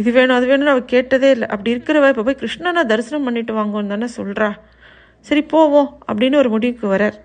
இது 0.00 0.10
வேணும் 0.16 0.36
அது 0.36 0.46
வேணும்னு 0.50 0.72
அவள் 0.74 0.92
கேட்டதே 0.94 1.28
இல்லை. 1.34 1.46
அப்படி 1.54 1.72
இருக்கிறவ 1.74 2.08
இப்போ 2.12 2.24
போய் 2.28 2.40
கிருஷ்ணனை 2.42 2.82
தரிசனம் 2.92 3.26
பண்ணிட்டு 3.28 3.52
வாங்கன்னு 3.58 3.92
தானே 3.94 4.08
சொல்கிறா 4.18 4.48
சரி 5.28 5.42
போவோம் 5.54 5.90
அப்படின்னு 6.08 6.36
ஒரு 6.42 6.50
முடிவுக்கு 6.54 6.86
வரார். 6.94 7.18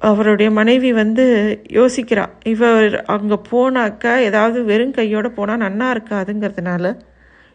அவருடைய 0.00 0.50
மனைவி 0.50 0.92
வந்து 0.92 1.24
யோசிக்கிறா 1.72 2.28
இவர் 2.44 3.04
அங்கே 3.04 3.38
போனாக்கா 3.50 4.16
ஏதாவது 4.18 4.64
வெறும் 4.64 4.90
கையோடு 4.90 5.30
போனால் 5.30 5.58
நன்னா 5.58 5.90
இருக்காதுங்கிறதுனால 5.90 6.98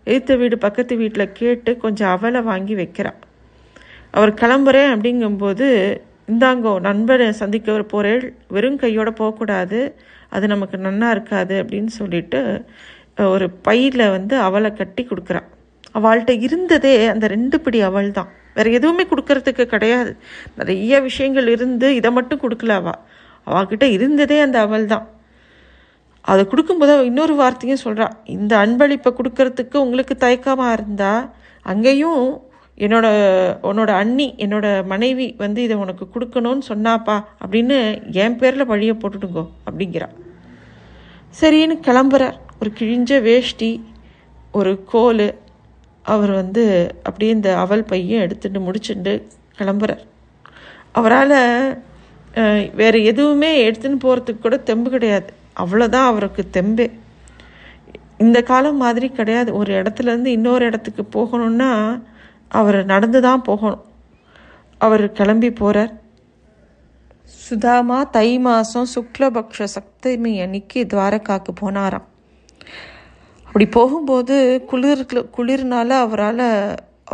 எய்த்த 0.08 0.38
வீடு 0.38 0.58
பக்கத்து 0.58 0.96
வீட்டில் 0.96 1.32
கேட்டு 1.32 1.78
கொஞ்சம் 1.78 2.20
அவலை 2.20 2.44
வாங்கி 2.44 2.76
வைக்கிறா. 2.76 3.12
அவர் 4.12 4.34
கிளம்புறேன் 4.34 4.94
அப்படிங்கும்போது 4.96 6.00
இந்தாங்கோ 6.28 6.80
நண்பரை 6.80 7.32
சந்திக்க 7.32 7.72
போரேள் 7.72 8.34
வெறும் 8.48 8.76
கையோடு 8.76 9.14
போகக்கூடாது 9.14 9.96
அது 10.30 10.48
நமக்கு 10.48 10.78
நன்னா 10.78 11.10
இருக்காது 11.10 11.64
அப்படின்னு 11.64 11.86
சொல்லிட்டு 11.86 12.66
ஒரு 13.18 13.50
பையில் 13.50 14.10
வந்து 14.10 14.38
அவளை 14.38 14.74
கட்டி 14.74 15.08
கொடுக்குறான் 15.10 15.48
அவள்கிட்ட 15.94 16.30
இருந்ததே 16.30 17.08
அந்த 17.08 17.28
ரெண்டு 17.28 17.62
பிடி 17.62 17.82
அவள் 17.82 18.12
தான் 18.12 18.32
வேறு 18.54 18.72
எதுவுமே 18.72 19.04
கொடுக்கறதுக்கு 19.04 19.66
கிடையாது. 19.66 20.12
நிறைய 20.56 21.02
விஷயங்கள் 21.02 21.48
இருந்து 21.48 21.96
இதை 21.96 22.12
மட்டும் 22.12 22.44
கொடுக்கல 22.44 22.76
அவ. 22.82 22.92
அவகிட்ட 23.48 23.84
இருந்ததே 23.84 24.40
அந்த 24.40 24.60
அவள் 24.60 24.86
தான். 24.86 25.06
அதை 26.22 26.48
கொடுக்கும்போது 26.48 26.92
அவள் 26.92 27.06
இன்னொரு 27.06 27.36
வார்த்தையும் 27.36 27.84
சொல்றா 27.84 28.08
இந்த 28.26 28.54
அன்பளிப்பை 28.66 29.12
கொடுக்கறதுக்கு 29.20 29.78
உங்களுக்கு 29.78 30.16
தயக்கமாக 30.18 30.74
இருந்தா 30.74 31.32
அங்கேயும் 31.66 32.24
என்னோட 32.78 33.08
உன்னோட 33.62 33.88
அண்ணி 33.88 34.36
என்னோட 34.38 34.86
மனைவி 34.86 35.36
வந்து 35.38 35.64
இதை 35.64 35.78
உனக்கு 35.78 36.06
கொடுக்கணும்னு 36.14 36.64
சொன்னாப்பா 36.70 37.16
அப்படின்னு 37.44 37.78
என் 38.12 38.38
பேரில் 38.38 38.66
வழியை 38.66 38.96
போட்டுடுங்கோ 38.96 39.44
அப்படிங்கிறா. 39.66 40.08
சரின்னு 41.42 41.76
கிளம்புற 41.88 42.24
ஒரு 42.60 42.72
கிழிஞ்ச 42.80 43.22
வேஷ்டி 43.22 43.72
ஒரு 44.52 44.84
கோல் 44.84 45.26
அவர் 46.14 46.32
வந்து 46.42 46.64
அப்படியே 47.08 47.32
இந்த 47.38 47.50
அவல் 47.64 47.90
பையன் 47.92 48.24
எடுத்துட்டு 48.26 48.60
முடிச்சுட்டு 48.68 49.14
கிளம்புறார். 49.60 50.04
அவரால் 51.00 51.38
வேறு 52.80 53.00
எதுவுமே 53.12 53.52
எடுத்துன்னு 53.68 54.04
போகிறதுக்கு 54.06 54.44
கூட 54.44 54.58
தெம்பு 54.70 54.90
கிடையாது. 54.90 55.30
அவ்வளோதான் 55.62 56.10
அவருக்கு 56.12 56.44
தெம்பே. 56.58 56.88
இந்த 58.24 58.40
காலம் 58.50 58.82
மாதிரி 58.84 59.08
கிடையாது. 59.20 59.50
ஒரு 59.60 59.72
இடத்துலேருந்து 59.82 60.32
இன்னொரு 60.38 60.64
இடத்துக்கு 60.70 61.04
போகணும்னா 61.16 61.72
அவர் 62.60 62.80
நடந்து 62.94 63.20
தான் 63.28 63.46
போகணும். 63.50 63.84
அவர் 64.82 65.06
கிளம்பி 65.18 65.50
போகிறார் 65.62 65.94
சுதாமா 67.46 67.98
தை 68.16 68.30
மாதம் 68.46 68.88
சுக்லபக்ஷ 68.94 69.66
சப்தமி 69.76 70.34
அன்னைக்கு 70.44 70.80
துவாரக்காக்கு 70.92 71.52
போனாராம். 71.62 72.08
அப்படி 73.52 73.66
போகும்போது 73.72 74.36
குளிர் 74.70 75.02
குளிர்னால 75.38 75.88
அவரால் 76.04 76.44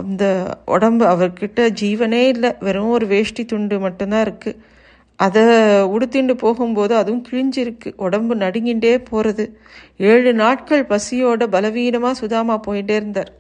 அந்த 0.02 0.24
உடம்பு 0.66 1.06
அவர்கிட்ட 1.06 1.62
ஜீவனே 1.82 2.20
இல்லை. 2.34 2.50
வெறும் 2.60 2.90
ஒரு 2.90 3.06
வேஷ்டி 3.08 3.46
துண்டு 3.46 3.80
மட்டும்தான் 3.80 4.24
இருக்குது 4.28 4.60
அதை 5.16 5.44
உடுத்திண்டு 5.94 6.34
போகும்போது 6.34 6.96
அதுவும் 6.96 7.24
கிழிஞ்சிருக்கு. 7.30 7.90
உடம்பு 7.96 8.36
நடுங்கிண்டே 8.36 9.06
போகிறது 9.10 9.46
ஏழு 9.98 10.34
நாட்கள் 10.34 10.84
பசியோட 10.86 11.48
பலவீனமாக 11.56 12.14
சுதாமா 12.14 12.60
போயிட்டே 12.68 12.96
இருந்தார். 13.02 13.32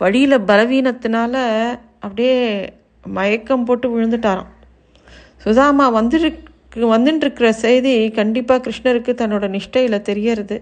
வழியில் 0.00 0.46
பலவீனத்தினால 0.50 1.34
அப்படியே 2.00 2.36
மயக்கம் 3.06 3.64
போட்டு 3.64 3.88
விழுந்துட்டாராம். 3.92 4.50
சுதாமா 5.36 5.86
வந்துருக்கு 6.00 6.90
வந்துட்டுருக்கிற 6.96 7.48
செய்தி 7.64 8.10
கண்டிப்பாக 8.10 8.60
கிருஷ்ணருக்கு 8.64 9.14
தன்னோட 9.22 9.46
நிஷ்டையில் 9.56 10.06
தெரியறது. 10.10 10.58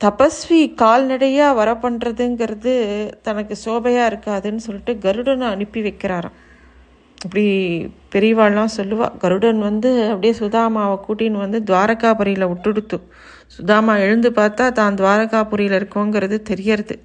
தபஸ்வி 0.00 0.58
கால்நடையாக 0.82 1.54
வர 1.54 1.70
பண்ணுறதுங்கிறது 1.82 2.72
தனக்கு 3.22 3.54
சோபையாக 3.64 4.08
இருக்காதுன்னு 4.10 4.64
சொல்லிட்டு 4.66 4.94
கருடனை 5.04 5.46
அனுப்பி 5.54 5.80
வைக்கிறாராம். 5.86 6.36
இப்படி 7.24 7.44
பெரியவாள்லாம் 8.14 8.74
சொல்லுவா 8.78 9.06
கருடன் 9.18 9.58
வந்து 9.58 9.90
அப்படியே 10.10 10.34
சுதாமாவை 10.40 10.96
கூட்டின்னு 11.06 11.44
வந்து 11.44 11.58
துவாரகாபுரியில் 11.70 12.50
விட்டுடுத்து. 12.52 12.98
சுதாமா 13.46 13.92
எழுந்து 13.98 14.30
பார்த்தா 14.30 14.66
தான் 14.72 14.98
துவாரகாபுரியில் 15.00 15.78
இருக்கோங்கிறது 15.80 16.38
தெரியறது. 16.42 16.96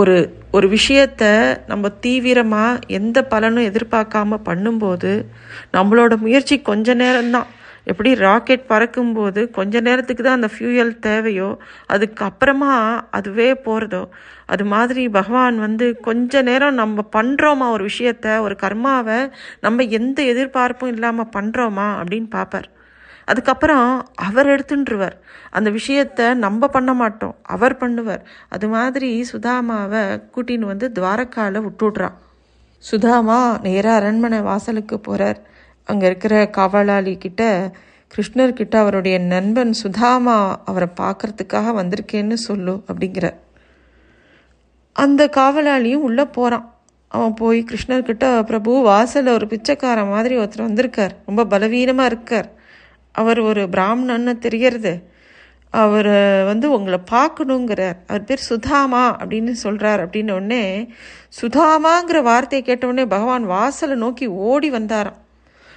ஒரு 0.00 0.16
ஒரு 0.50 0.66
விஷயத்த 0.68 1.24
நம்ம 1.66 1.88
தீவிரமாக 2.04 2.78
எந்த 2.98 3.18
பலனும் 3.32 3.68
எதிர்பார்க்காம 3.70 4.38
பண்ணும்போது 4.48 5.10
நம்மளோட 5.72 6.16
முயற்சி 6.16 6.56
கொஞ்ச 6.70 6.94
நேரம்தான். 6.94 7.50
எப்படி 7.86 8.10
ராக்கெட் 8.14 8.64
பறக்கும்போது 8.66 9.50
கொஞ்ச 9.50 9.80
நேரத்துக்கு 9.80 10.22
தான் 10.22 10.38
அந்த 10.40 10.50
ஃபியூயல் 10.54 10.92
தேவையோ 10.98 11.48
அதுக்கப்புறமா 11.88 12.74
அதுவே 13.10 13.48
போகிறதோ 13.64 14.02
அது 14.46 14.64
மாதிரி 14.64 15.08
பகவான் 15.08 15.58
வந்து 15.58 15.86
கொஞ்ச 16.00 16.42
நேரம் 16.42 16.74
நம்ம 16.74 17.04
பண்ணுறோமா 17.16 17.68
ஒரு 17.70 17.84
விஷயத்த 17.84 18.40
ஒரு 18.40 18.56
கர்மாவை 18.62 19.18
நம்ம 19.60 19.82
எந்த 19.82 20.22
எதிர்பார்ப்பும் 20.22 20.92
இல்லாமல் 20.92 21.34
பண்ணுறோமா 21.36 21.88
அப்படின்னு 22.00 22.30
பார்ப்பார் 22.30 22.68
அதுக்கப்புறம் 23.28 23.88
அவர் 24.14 24.46
எடுத்துன்றுவர். 24.46 25.16
அந்த 25.50 25.68
விஷயத்த 25.70 26.20
நம்ம 26.34 26.68
பண்ண 26.68 26.94
மாட்டோம் 26.94 27.34
அவர் 27.42 27.74
பண்ணுவார். 27.76 28.22
அது 28.48 28.66
மாதிரி 28.68 29.10
சுதாமாவை 29.32 30.02
கூட்டின்னு 30.34 30.70
வந்து 30.72 30.86
துவாரக்காவில் 30.94 31.64
விட்டுடுறான். 31.66 32.16
சுதாமா 32.84 33.38
நேராக 33.62 33.98
அரண்மனை 34.00 34.40
வாசலுக்கு 34.40 34.96
போகிறார் 35.00 35.40
அங்கே 35.84 36.06
இருக்கிற 36.06 36.34
காவலாளி 36.50 37.14
கிட்ட 37.18 37.72
கிருஷ்ணர்கிட்ட 38.10 38.74
அவருடைய 38.76 39.18
நண்பன் 39.18 39.72
சுதாமா 39.72 40.38
அவரை 40.64 40.88
பார்க்கறதுக்காக 41.00 41.72
வந்திருக்கேன்னு 41.80 42.38
சொல்லு 42.48 42.74
அப்படிங்கிறார் 42.88 43.38
அந்த 44.96 45.22
காவலாளியும் 45.36 46.06
உள்ளே 46.08 46.24
போகிறான் 46.24 46.66
அவன் 47.08 47.34
போய் 47.34 47.66
கிருஷ்ணர்கிட்ட 47.70 48.26
பிரபு 48.42 48.72
வாசலில் 48.82 49.32
ஒரு 49.32 49.46
பிச்சைக்காரன் 49.46 50.08
மாதிரி 50.08 50.34
ஒருத்தர் 50.38 50.68
வந்திருக்கார். 50.68 51.14
ரொம்ப 51.26 51.44
பலவீனமாக 51.44 52.10
இருக்கார். 52.10 52.48
அவர் 53.14 53.40
ஒரு 53.40 53.62
பிராமணன்னு 53.74 54.34
தெரியறது. 54.38 54.92
அவர் 55.70 56.10
வந்து 56.44 56.66
உங்களை 56.70 56.98
பார்க்கணுங்கிறார் 57.10 57.98
அவர் 58.06 58.24
பேர் 58.24 58.46
சுதாமா 58.50 59.04
அப்படின்னு 59.20 59.52
சொல்கிறார் 59.64 60.00
அப்படின்னோடனே 60.06 60.88
சுதாமாங்கிற 61.40 62.18
வார்த்தையை 62.22 62.62
கேட்ட 62.66 62.86
உடனே 62.86 63.06
பகவான் 63.06 63.44
வாசலை 63.46 63.96
நோக்கி 63.96 64.26
ஓடி 64.26 64.70
வந்தாராம். 64.70 65.18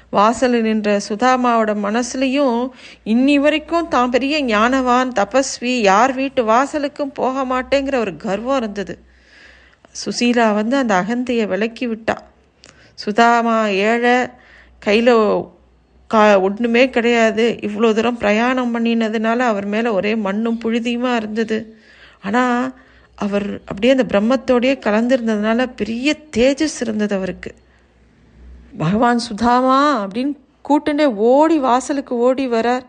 வாசலில் 0.09 0.61
நின்ற 0.61 0.99
சுதாமாவோட 1.09 1.71
மனசுலையும் 1.87 2.69
இன்னி 3.05 3.35
வரைக்கும் 3.35 3.87
தான் 3.87 4.09
பெரிய 4.09 4.43
ஞானவான் 4.43 5.11
தபஸ்வி 5.19 5.73
யார் 5.81 6.13
வீட்டு 6.13 6.43
வாசலுக்கும் 6.43 7.13
போக 7.13 7.45
மாட்டேங்கிற 7.45 7.95
ஒரு 7.95 8.17
கர்வம் 8.17 8.57
இருந்தது. 8.57 8.99
சுசீலா 10.05 10.53
வந்து 10.53 10.77
அந்த 10.77 10.93
அகந்தையை 11.01 11.47
விலக்கி 11.47 11.87
விட்டா. 11.87 12.15
சுதாமா 12.93 13.67
ஏழை 13.67 14.27
கையில் 14.79 15.13
கா 16.07 16.39
ஒன்றுமே 16.39 16.89
கிடையாது. 16.89 17.57
இவ்வளோ 17.61 17.93
தூரம் 17.93 18.17
பிரயாணம் 18.17 18.75
பண்ணினதுனால 18.75 19.37
அவர் 19.37 19.65
மேலே 19.65 19.89
ஒரே 19.89 20.15
மண்ணும் 20.15 20.61
புழுதியுமா 20.65 21.15
இருந்தது. 21.15 21.77
ஆனால் 22.21 22.73
அவர் 23.15 23.59
அப்படியே 23.65 23.93
அந்த 23.93 24.05
பிரம்மத்தோடையே 24.13 24.75
கலந்துருந்ததுனால 24.85 25.67
பெரிய 25.75 26.15
தேஜஸ் 26.37 26.79
இருந்தது 26.79 27.15
அவருக்கு. 27.15 27.51
பகவான் 28.77 29.17
சுதாமா 29.17 30.05
அப்படின்னு 30.05 30.33
கூட்டுண்டே 30.69 31.05
ஓடி 31.05 31.57
வாசலுக்கு 31.59 32.17
ஓடி 32.17 32.47
வரார். 32.47 32.85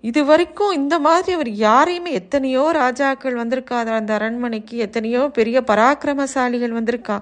இது 0.00 0.24
வரைக்கும் 0.24 0.72
இந்த 0.72 0.98
மாதிரி 0.98 1.32
அவர் 1.32 1.50
யாரையுமே 1.50 2.12
எத்தனையோ 2.12 2.70
ராஜாக்கள் 2.72 3.36
வந்திருக்கா 3.36 3.76
அந்த 3.84 4.14
அரண்மனைக்கு 4.14 4.76
எத்தனையோ 4.78 5.28
பெரிய 5.28 5.60
பராக்கிரமசாலிகள் 5.66 6.74
வந்திருக்கா? 6.78 7.16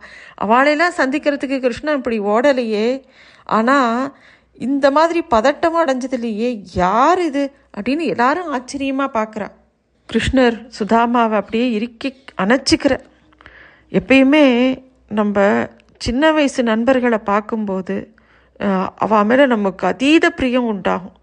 அவளையெல்லாம் 0.44 0.96
சந்திக்கிறதுக்கு 0.96 1.60
கிருஷ்ணன் 1.60 1.96
இப்படி 1.96 2.20
ஓடலையே. 2.20 3.02
ஆனால் 3.44 4.16
இந்த 4.52 4.90
மாதிரி 4.90 5.22
பதட்டமும் 5.30 5.82
அடைஞ்சதுலையே 5.84 6.62
யார் 6.74 7.20
இது? 7.20 7.52
அப்படின்னு 7.76 8.06
எல்லாரும் 8.06 8.52
ஆச்சரியமாக 8.52 9.18
பார்க்குறா. 9.18 9.48
கிருஷ்ணர் 10.08 10.56
சுதாமாவை 10.78 11.36
அப்படியே 11.36 11.70
இறுக்கி 11.70 12.14
அணைச்சிக்கிற 12.36 12.98
எப்பயுமே 13.92 14.78
நம்ம 15.08 15.66
சின்ன 16.04 16.32
வயசு 16.36 16.60
நண்பர்களை 16.70 17.18
பார்க்கும்போது 17.30 17.96
அவள் 19.04 19.26
மேலே 19.28 19.44
நமக்கு 19.54 19.84
அதீத 19.90 20.26
பிரியம் 20.38 20.68
உண்டாகும். 20.72 21.16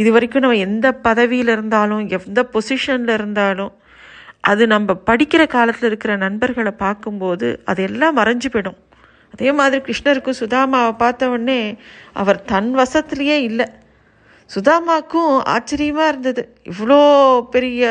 இது 0.00 0.08
வரைக்கும் 0.14 0.44
நம்ம 0.44 0.58
எந்த 0.68 0.86
பதவியில் 1.06 1.52
இருந்தாலும் 1.54 2.02
எந்த 2.16 2.40
பொசிஷனில் 2.54 3.14
இருந்தாலும் 3.18 3.72
அது 4.50 4.62
நம்ம 4.72 4.94
படிக்கிற 5.08 5.42
காலத்தில் 5.54 5.88
இருக்கிற 5.90 6.12
நண்பர்களை 6.24 6.72
பார்க்கும்போது 6.84 7.48
அது 7.70 7.80
எல்லாம் 7.88 8.18
மறைஞ்சு 8.18 8.48
போயிடும். 8.52 8.78
அதே 9.34 9.50
மாதிரி 9.58 9.80
கிருஷ்ணருக்கும் 9.86 10.40
சுதாமாவை 10.42 10.92
பார்த்த 11.02 11.30
உடனே 11.34 11.60
அவர் 12.20 12.38
தன் 12.52 12.70
வசத்துலேயே 12.80 13.38
இல்லை. 13.48 13.66
சுதாமாக்கும் 14.50 15.32
ஆச்சரியமாக 15.54 16.10
இருந்தது. 16.12 16.42
இவ்வளோ 16.72 17.00
பெரிய 17.54 17.82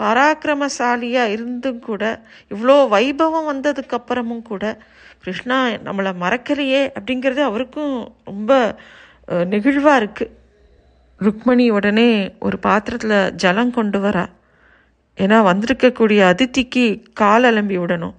பராக்கிரமசாலியாக 0.00 1.32
இருந்தும் 1.34 1.80
கூட 1.88 2.02
இவ்வளோ 2.54 2.76
வைபவம் 2.94 3.48
வந்ததுக்கப்புறமும் 3.52 4.44
கூட 4.50 4.64
கிருஷ்ணா 5.22 5.58
நம்மளை 5.86 6.12
மறக்கலையே 6.22 6.82
அப்படிங்கிறது 6.98 7.42
அவருக்கும் 7.48 7.96
ரொம்ப 8.24 8.76
நெகிழ்வாக 9.52 10.00
இருக்குது 10.02 10.32
ருக்மணி 11.24 11.66
உடனே 11.70 12.10
ஒரு 12.46 12.56
பாத்திரத்தில் 12.58 13.34
ஜலம் 13.42 13.70
கொண்டு 13.70 13.98
வரா. 14.04 14.24
ஏன்னா 15.16 15.38
வந்திருக்கக்கூடிய 15.48 16.20
அதித்திக்கு 16.32 16.84
கால் 17.20 17.44
அலம்பி 17.50 17.76
விடணும். 17.82 18.14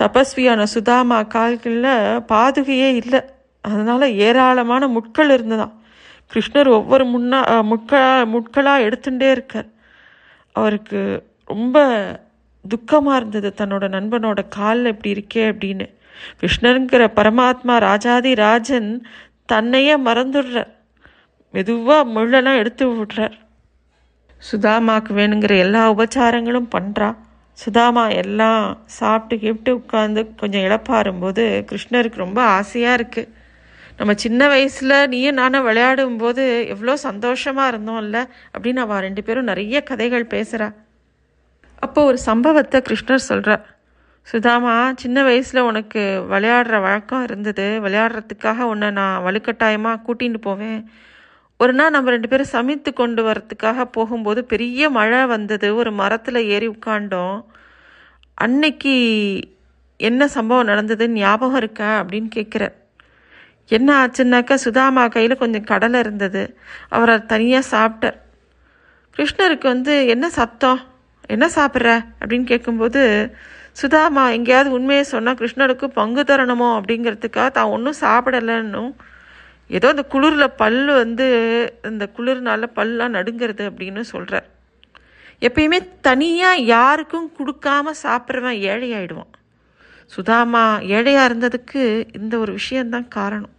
தபஸ்வியான 0.00 0.62
சுதாமா 0.74 1.18
கால்களில் 1.34 2.22
பாதுகையே 2.32 2.90
இல்லை. 3.02 3.20
அதனால் 3.60 4.06
ஏராளமான 4.26 4.86
முட்கள் 4.96 5.32
இருந்ததான் 5.36 5.74
கிருஷ்ணர் 6.32 6.70
ஒவ்வொரு 6.78 7.04
முன்னா 7.14 7.40
முட்களா 7.70 8.12
முட்களாக 8.34 8.84
எடுத்துட்டே 8.86 9.30
இருக்கார். 9.30 9.68
அவருக்கு 10.52 11.00
ரொம்ப 11.44 11.76
துக்கமாக 12.64 13.16
இருந்தது 13.16 13.48
தன்னோட 13.60 13.84
நண்பனோட 13.96 14.40
காலில் 14.48 14.92
இப்படி 14.92 15.10
இருக்கே 15.16 15.44
அப்படின்னு. 15.52 15.86
கிருஷ்ணருங்கிற 16.40 17.08
பரமாத்மா 17.16 17.78
ராஜாதி 17.78 18.34
ராஜன் 18.34 19.06
தன்னையே 19.46 19.96
மறந்துடுறார் 19.96 20.72
மெதுவாக 21.52 22.10
முள்ளெல்லாம் 22.10 22.56
எடுத்து 22.56 22.88
விடுறார். 22.88 23.32
சுதாமாக்கு 24.52 25.14
வேணுங்கிற 25.14 25.56
எல்லா 25.56 25.92
உபச்சாரங்களும் 25.92 26.72
பண்ணுறா 26.76 27.14
சுதாமா 27.54 28.08
எல்லாம் 28.08 28.82
சாப்பிட்டு 28.84 29.34
கிப்ட்டு 29.36 29.70
உட்காந்து 29.70 30.34
கொஞ்சம் 30.36 30.62
இழப்பாரும்போது 30.62 31.64
கிருஷ்ணருக்கு 31.64 32.14
ரொம்ப 32.14 32.42
ஆசையாக 32.42 32.96
இருக்குது 32.96 33.28
நம்ம 33.96 34.14
சின்ன 34.14 34.48
வயசில் 34.48 35.08
நீயும் 35.08 35.34
நானும் 35.34 35.62
விளையாடும் 35.62 36.16
போது 36.16 36.66
எவ்வளோ 36.68 36.96
சந்தோஷமாக 36.96 37.76
இருந்தோம்ல 37.76 38.26
அப்படின்னு 38.52 38.76
அவள் 38.76 39.00
ரெண்டு 39.00 39.22
பேரும் 39.22 39.44
நிறைய 39.44 39.82
கதைகள் 39.82 40.24
பேசுகிறா 40.24 40.72
அப்போ 41.80 42.04
ஒரு 42.04 42.18
சம்பவத்தை 42.18 42.80
கிருஷ்ணர் 42.80 43.28
சொல்கிறார் 43.28 43.73
சுதாமா 44.24 44.92
சின்ன 44.96 45.22
வயசில் 45.22 45.60
உனக்கு 45.60 46.02
விளையாடுற 46.30 46.80
வழக்கம் 46.80 47.22
இருந்தது. 47.22 47.80
விளையாடுறதுக்காக 47.84 48.58
உன்னை 48.62 48.90
நான் 48.90 49.24
வலுக்கட்டாயமாக 49.24 50.00
கூட்டின்னு 50.06 50.38
போவேன். 50.38 50.90
ஒரு 51.58 51.72
நாள் 51.72 51.90
நம்ம 51.90 52.10
ரெண்டு 52.10 52.28
பேரும் 52.28 52.46
சமைத்து 52.46 52.92
கொண்டு 52.92 53.22
வரத்துக்காக 53.24 53.84
போகும்போது 53.84 54.44
பெரிய 54.44 54.90
மழை 54.90 55.26
வந்தது. 55.26 55.74
ஒரு 55.76 55.92
மரத்தில் 55.92 56.40
ஏறி 56.46 56.68
உட்காண்டோம் 56.68 57.44
அன்னைக்கு 58.34 58.94
என்ன 59.96 60.28
சம்பவம் 60.28 60.68
நடந்ததுன்னு 60.68 61.18
ஞாபகம் 61.22 61.56
இருக்கா? 61.56 61.90
அப்படின்னு 62.00 62.28
கேட்குற 62.34 62.64
என்ன 63.68 64.06
ஆச்சுன்னாக்கா 64.06 64.54
சுதாமா 64.54 65.08
கையில் 65.08 65.36
கொஞ்சம் 65.36 65.64
கடலை 65.64 66.00
இருந்தது. 66.00 66.58
அவர் 66.88 67.10
அதை 67.10 67.26
தனியாக 67.26 67.70
சாப்பிட்டார். 67.76 68.18
கிருஷ்ணருக்கு 69.16 69.62
வந்து 69.62 70.06
என்ன 70.06 70.30
சத்தம்? 70.30 70.80
என்ன 71.26 71.46
சாப்பிட்ற? 71.54 71.90
அப்படின்னு 72.20 72.44
கேட்கும்போது 72.44 73.02
சுதாமா 73.76 74.24
எங்கேயாவது 74.30 74.70
உண்மையை 74.70 75.04
சொன்னால் 75.04 75.38
கிருஷ்ணனுக்கு 75.40 75.86
பங்கு 75.90 76.22
தரணுமோ 76.22 76.68
அப்படிங்கிறதுக்காக 76.78 77.48
தான் 77.50 77.72
ஒன்றும் 77.76 78.00
சாப்பிடலைன்னும் 78.00 78.92
ஏதோ 79.70 79.88
இந்த 79.94 80.04
குளிரில் 80.12 80.56
பல் 80.56 80.80
வந்து 81.02 81.26
இந்த 81.90 82.04
குளிர்னால 82.16 82.66
பல்லாம் 82.78 83.16
நடுங்கிறது 83.16 83.64
அப்படின்னு 83.70 84.02
சொல்கிறார் 84.12 84.48
எப்பயுமே 85.42 85.78
தனியாக 86.00 86.64
யாருக்கும் 86.74 87.26
கொடுக்காம 87.38 87.92
சாப்பிட்றவன் 88.02 88.60
ஏழையாயிடுவான். 88.72 89.32
சுதாமா 90.12 90.64
ஏழையாக 90.96 91.28
இருந்ததுக்கு 91.28 91.82
இந்த 92.12 92.34
ஒரு 92.38 92.52
விஷயந்தான் 92.52 93.08
காரணம். 93.08 93.52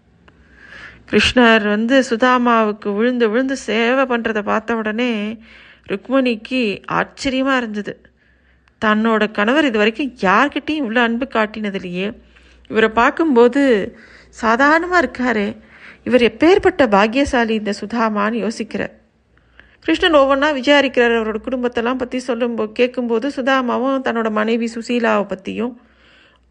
கிருஷ்ணர் 1.10 1.66
வந்து 1.68 1.96
சுதாமாவுக்கு 2.10 2.90
விழுந்து 2.96 3.26
விழுந்து 3.30 3.56
சேவை 3.68 4.04
பண்ணுறதை 4.04 4.42
பார்த்த 4.42 4.76
உடனே 4.76 5.12
ருக்மணிக்கு 5.90 6.62
ஆச்சரியமாக 7.00 7.60
இருந்தது. 7.62 7.94
தன்னோட 8.86 9.24
கணவர் 9.38 9.68
இது 9.70 9.82
வரைக்கும் 9.82 10.12
யார்கிட்டையும் 10.28 10.84
இவ்வளோ 10.84 11.02
அன்பு 11.08 11.26
காட்டினதில்லையே 11.36 12.08
இவரை 12.72 12.90
பார்க்கும்போது 13.00 13.62
சாதாரணமாக 14.42 15.02
இருக்காரு. 15.04 15.48
இவர் 16.08 16.24
எப்பேற்பட்ட 16.30 16.84
பாக்கியசாலி 16.96 17.54
இந்த 17.62 17.72
சுதாமான்னு 17.82 18.44
யோசிக்கிறார். 18.46 18.94
கிருஷ்ணன் 19.86 20.20
ஒவ்வொன்றா 20.20 20.50
விசாரிக்கிறார். 20.60 21.16
அவரோட 21.20 21.40
குடும்பத்தெல்லாம் 21.48 22.02
பற்றி 22.02 22.20
சொல்லும்போது 22.30 22.72
கேட்கும்போது 22.80 23.28
சுதாமாவும் 23.38 24.06
தன்னோட 24.08 24.30
மனைவி 24.40 24.68
சுசீலாவை 24.76 25.26
பற்றியும் 25.34 25.74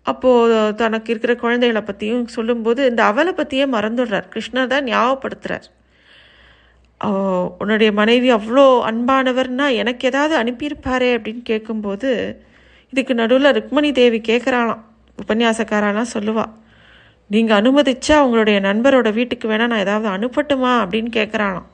அப்போது 0.06 0.56
தனக்கு 0.80 1.10
இருக்கிற 1.12 1.32
குழந்தைகளை 1.42 1.82
பற்றியும் 1.88 2.24
சொல்லும்போது 2.36 2.80
இந்த 2.90 3.02
அவளை 3.10 3.32
பற்றியே 3.38 3.66
மறந்துடுறார். 3.76 4.26
கிருஷ்ணர் 4.34 4.72
தான் 4.72 4.88
ஞாபகப்படுத்துகிறார் 4.92 5.66
உன்னுடைய 7.58 7.92
மனைவி 7.92 8.28
அவ்வளோ 8.32 8.66
அன்பானவர்னா 8.90 9.66
எனக்கு 9.74 10.04
ஏதாவது 10.08 10.34
அனுப்பியிருப்பாரே 10.42 11.08
அப்படின்னு 11.16 11.42
கேட்கும்போது 11.42 12.10
இதுக்கு 12.92 13.14
நடுவில் 13.14 13.54
ருக்மணி 13.56 13.92
தேவி 13.92 14.20
கேட்குறாளாம் 14.28 14.82
உபன்யாசக்காரெல்லாம் 15.18 16.12
சொல்லுவாள் 16.14 16.52
நீங்கள் 17.30 17.58
அனுமதிச்சா 17.60 18.16
உங்களுடைய 18.20 18.60
நண்பரோட 18.60 19.08
வீட்டுக்கு 19.12 19.46
வேணால் 19.48 19.70
நான் 19.72 19.84
ஏதாவது 19.86 20.08
அனுப்பட்டுமா? 20.16 20.72
அப்படின்னு 20.82 21.10
கேட்குறானாம் 21.18 21.68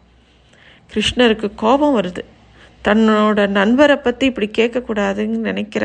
கிருஷ்ணருக்கு 0.90 1.48
கோபம் 1.54 1.96
வருது. 1.98 2.22
தன்னோட 2.84 3.40
நண்பரை 3.48 3.96
பற்றி 3.96 4.24
இப்படி 4.26 4.48
கேட்கக்கூடாதுன்னு 4.58 5.38
நினைக்கிற. 5.48 5.84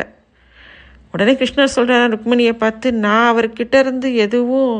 உடனே 1.13 1.33
கிருஷ்ணர் 1.33 1.75
சொல்கிறார் 1.77 2.13
ருக்மணியை 2.13 2.53
பார்த்து 2.57 2.87
நான் 3.05 3.29
அவர்கிட்ட 3.31 3.75
இருந்து 3.79 4.09
எதுவும் 4.15 4.77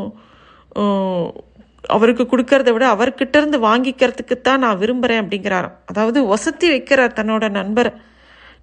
அவருக்கு 1.96 2.24
கொடுக்கறத 2.32 2.70
விட 2.74 2.86
அவர்கிட்ட 2.96 3.36
இருந்து 3.42 3.58
வாங்கிக்கிறதுக்கு 3.68 4.36
தான் 4.48 4.64
நான் 4.66 4.80
விரும்புகிறேன் 4.82 5.22
அப்படிங்கிறாராம். 5.24 5.76
அதாவது 5.92 6.20
வசதி 6.34 6.68
வைக்கிறார் 6.74 7.18
தன்னோட 7.20 7.46
நண்பரை. 7.60 7.92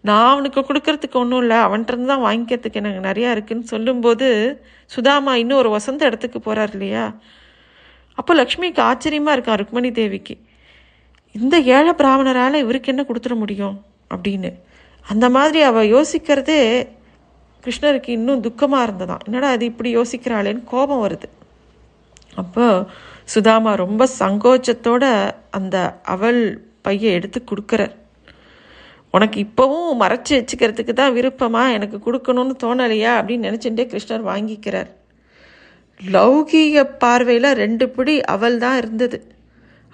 நான் 0.09 0.31
அவனுக்கு 0.31 0.61
கொடுக்கறதுக்கு 0.69 1.17
ஒன்றும் 1.23 1.43
இல்லை 1.45 1.59
அவன்கிட்ட 1.67 1.93
இருந்து 1.93 2.11
தான் 2.13 2.25
வாங்கிக்கிறதுக்கு 2.29 2.81
எனக்கு 2.83 3.03
நிறையா 3.09 3.31
இருக்குன்னு 3.35 3.67
சொல்லும்போது 3.73 4.29
சுதாமா 4.91 5.35
இன்னும் 5.43 5.61
ஒரு 5.63 5.71
வசந்த 5.77 6.03
இடத்துக்கு 6.11 6.39
போகிறார் 6.47 6.73
இல்லையா? 6.77 7.05
அப்போ 8.19 8.33
லக்ஷ்மிக்கு 8.41 8.83
ஆச்சரியமாக 8.89 9.37
இருக்கான் 9.37 9.61
ருக்மணி 9.63 9.91
தேவிக்கு. 10.01 10.35
இந்த 11.35 11.57
ஏழை 11.77 11.93
பிராமணரால் 12.01 12.63
இவருக்கு 12.65 12.93
என்ன 12.93 13.05
கொடுத்துட 13.11 13.35
முடியும் 13.43 13.77
அப்படின்னு. 14.15 14.51
அந்த 15.07 15.27
மாதிரி 15.37 15.61
அவள் 15.69 15.93
யோசிக்கிறதே 15.95 16.61
கிருஷ்ணருக்கு 17.65 18.11
இன்னும் 18.19 18.43
துக்கமாக 18.47 18.87
இருந்ததான் 18.87 19.23
என்னடா 19.27 19.49
அது 19.57 19.65
இப்படி 19.71 19.91
யோசிக்கிறாளேன்னு 19.97 20.63
கோபம் 20.73 21.03
வருது. 21.05 21.29
அப்போ 22.43 22.67
சுதாமா 23.25 23.75
ரொம்ப 23.75 24.09
சங்கோச்சத்தோட 24.19 25.31
அந்த 25.51 26.01
அவள் 26.03 26.61
பையை 26.83 27.13
எடுத்து 27.13 27.45
கொடுக்குறார். 27.51 28.01
உனக்கு 29.11 29.41
இப்போவும் 29.41 30.03
மறைச்சி 30.03 30.31
வச்சுக்கிறதுக்கு 30.31 30.93
தான் 30.93 31.15
விருப்பமா? 31.15 31.73
எனக்கு 31.73 32.13
கொடுக்கணும்னு 32.13 32.57
தோணலையா? 32.63 33.13
அப்படின்னு 33.21 33.47
நினச்சிட்டே 33.49 33.85
கிருஷ்ணர் 33.87 34.27
வாங்கிக்கிறார். 34.27 34.91
லௌகீக 36.11 36.91
பார்வையில் 36.99 37.53
ரெண்டு 37.53 37.89
பிடி 37.89 38.21
அவள் 38.21 38.59
தான் 38.59 38.77
இருந்தது. 38.77 39.35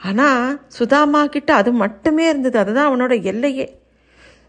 ஆனால் 0.03 0.61
சுதாமா 0.69 1.27
கிட்ட 1.27 1.55
அது 1.55 1.73
மட்டுமே 1.73 2.29
இருந்தது. 2.29 2.59
அதுதான் 2.59 2.91
அவனோட 2.91 3.23
எல்லையே. 3.23 3.81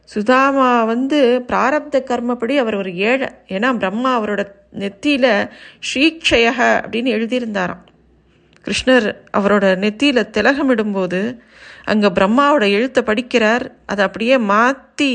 சுதாமா 0.03 0.83
வந்து 0.83 1.43
பிராரப்த 1.47 2.03
கர்மப்படி 2.03 2.57
அவர் 2.57 2.75
ஒரு 2.75 2.95
ஏழை. 2.95 3.27
ஏன்னா 3.47 3.77
பிரம்மா 3.77 4.21
அவரோட 4.21 4.51
நெத்தியில் 4.79 5.49
ஸ்ரீக்ஷயக 5.79 6.59
அப்படின்னு 6.85 7.09
எழுதியிருந்தாராம். 7.17 7.87
கிருஷ்ணர் 8.65 9.07
அவரோட 9.37 9.65
நெத்தியில் 9.83 10.31
திலகமிடும்போது 10.35 11.21
அங்கே 11.91 12.09
பிரம்மாவோட 12.17 12.65
எழுத்தை 12.77 13.01
படிக்கிறார். 13.03 13.65
அதை 13.85 14.01
அப்படியே 14.05 14.37
மாற்றி 14.53 15.13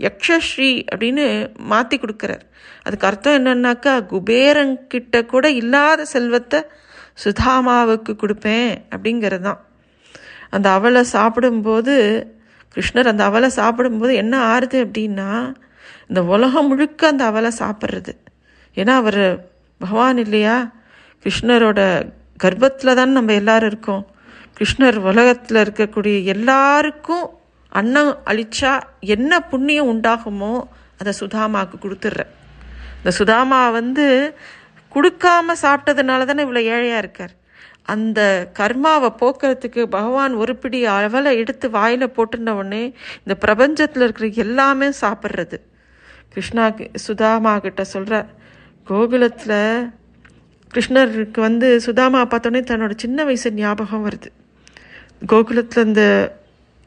யக்ஷஸ்ரீ 0.00 0.72
அப்படின்னு 0.92 1.24
மாற்றி 1.72 1.96
கொடுக்குறார். 1.98 2.44
அதுக்கு 2.82 3.06
அர்த்தம் 3.06 3.36
என்னன்னாக்கா 3.38 3.94
குபேரங்கிட்ட 4.12 5.26
கூட 5.26 5.50
இல்லாத 5.50 6.04
செல்வத்தை 6.04 6.60
சுதாமாவுக்கு 7.24 8.12
கொடுப்பேன் 8.22 8.72
அப்படிங்கிறது 8.94 9.44
தான் 9.48 9.60
அந்த 10.50 10.68
அவலை 10.78 11.02
சாப்பிடும்போது 11.14 11.94
கிருஷ்ணர் 12.76 13.10
அந்த 13.12 13.22
அவலை 13.30 13.48
சாப்பிடும்போது 13.60 14.12
என்ன 14.22 14.34
ஆறுது 14.52 14.78
அப்படின்னா 14.86 15.30
இந்த 16.08 16.20
உலகம் 16.34 16.68
முழுக்க 16.70 17.06
அந்த 17.12 17.24
அவலை 17.30 17.50
சாப்பிட்றது. 17.62 18.12
ஏன்னா 18.76 18.94
அவர் 19.02 19.22
பகவான் 19.80 20.18
இல்லையா? 20.24 20.56
கிருஷ்ணரோட 21.24 21.80
கர்ப்பத்தில் 22.42 22.98
தான் 22.98 23.16
நம்ம 23.18 23.32
எல்லாரும் 23.32 23.70
இருக்கோம். 23.72 24.04
கிருஷ்ணர் 24.58 24.98
உலகத்தில் 25.10 25.62
இருக்கக்கூடிய 25.64 26.16
எல்லாருக்கும் 26.34 27.26
அன்னம் 27.72 28.12
அழிச்சா 28.30 28.72
என்ன 29.14 29.40
புண்ணியம் 29.50 29.90
உண்டாகுமோ 29.92 30.52
அதை 31.00 31.12
சுதாமாவுக்கு 31.20 31.76
கொடுத்துட்ற 31.80 32.22
இந்த 32.98 33.10
சுதாமா 33.18 33.58
வந்து 33.70 34.06
கொடுக்காம 34.94 35.54
சாப்பிட்டதுனால 35.62 36.24
தானே 36.24 36.44
இவ்வளோ 36.44 36.62
ஏழையாக 36.74 37.02
இருக்கார். 37.02 37.34
அந்த 37.92 38.20
கர்மாவை 38.58 39.10
போக்குறதுக்கு 39.20 39.82
பகவான் 39.96 40.32
ஒரு 40.34 40.56
பிடி 40.56 40.78
அவலை 40.92 41.32
எடுத்து 41.42 41.66
வாயில் 41.70 42.14
போட்டுன 42.16 42.54
உடனே 42.60 42.82
இந்த 43.24 43.34
பிரபஞ்சத்தில் 43.44 44.04
இருக்கிற 44.06 44.28
எல்லாமே 44.44 44.88
சாப்பிட்றது. 45.02 45.58
கிருஷ்ணா 46.32 46.64
சுதாமா 47.06 47.52
கிட்ட 47.58 47.84
சொல்கிற 47.84 48.14
கோகுலத்தில் 48.90 49.60
கிருஷ்ணருக்கு 50.76 51.40
வந்து 51.40 51.80
சுதாமா 51.80 52.22
பார்த்தோன்னே 52.22 52.60
தன்னோட 52.70 52.92
சின்ன 52.96 53.24
வயசு 53.24 53.52
ஞாபகம் 53.52 54.10
வருது. 54.10 54.30
கோகுலத்தில் 55.32 55.84
இந்த 55.84 56.02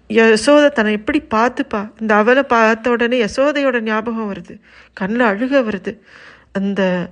யசோதை 0.10 0.70
தன்னை 0.70 0.94
எப்படி 0.94 1.20
பார்த்துப்பா? 1.36 1.92
இந்த 2.02 2.16
அவலை 2.16 2.44
பார்த்த 2.44 2.90
உடனே 2.90 3.26
யசோதையோட 3.26 3.82
ஞாபகம் 3.82 4.34
வருது. 4.34 4.60
கண்ணில் 4.94 5.30
அழுக 5.32 5.62
வருது. 5.70 5.98
அந்த 6.52 7.10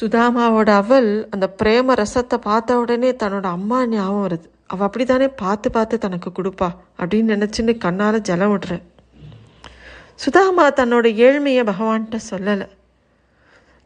சுதாமாவோட 0.00 0.68
அவள் 0.68 1.28
அந்த 1.30 1.54
பிரேம 1.62 1.96
ரசத்தை 2.02 2.36
பார்த்த 2.36 2.78
உடனே 2.78 3.10
தன்னோட 3.12 3.42
அம்மா 3.42 3.86
ஞாபகம் 3.86 4.26
வருது. 4.28 4.46
அவள் 4.66 4.86
அப்படி 4.86 5.04
தானே 5.04 5.28
பார்த்து 5.28 5.70
பார்த்து 5.70 5.98
தனக்கு 5.98 6.30
கொடுப்பா 6.30 6.68
அப்படின்னு 6.98 7.34
நினச்சின்னு 7.34 7.78
கண்ணால் 7.78 8.20
ஜலம் 8.20 8.52
விடுற 8.52 8.80
சுதாமா 10.14 10.70
தன்னோட 10.70 11.06
ஏழ்மையை 11.26 11.62
பகவான்கிட்ட 11.70 12.18
சொல்லலை. 12.30 12.66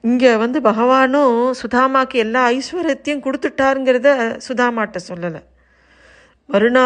இங்கே 0.04 0.32
வந்து 0.42 0.58
பகவானும் 0.68 1.34
சுதாமாக்கு 1.60 2.16
எல்லா 2.24 2.42
ஐஸ்வர்யத்தையும் 2.56 3.24
கொடுத்துட்டாருங்கிறத 3.24 4.10
சுதாமாட்ட 4.48 4.98
சொல்லலை. 5.08 5.40
மறுநா 6.48 6.84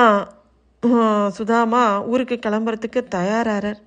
சுதாமா 1.39 1.83
ஊருக்கு 2.13 2.37
கிளம்புறதுக்கு 2.47 3.01
தயாராகிறார் 3.17 3.81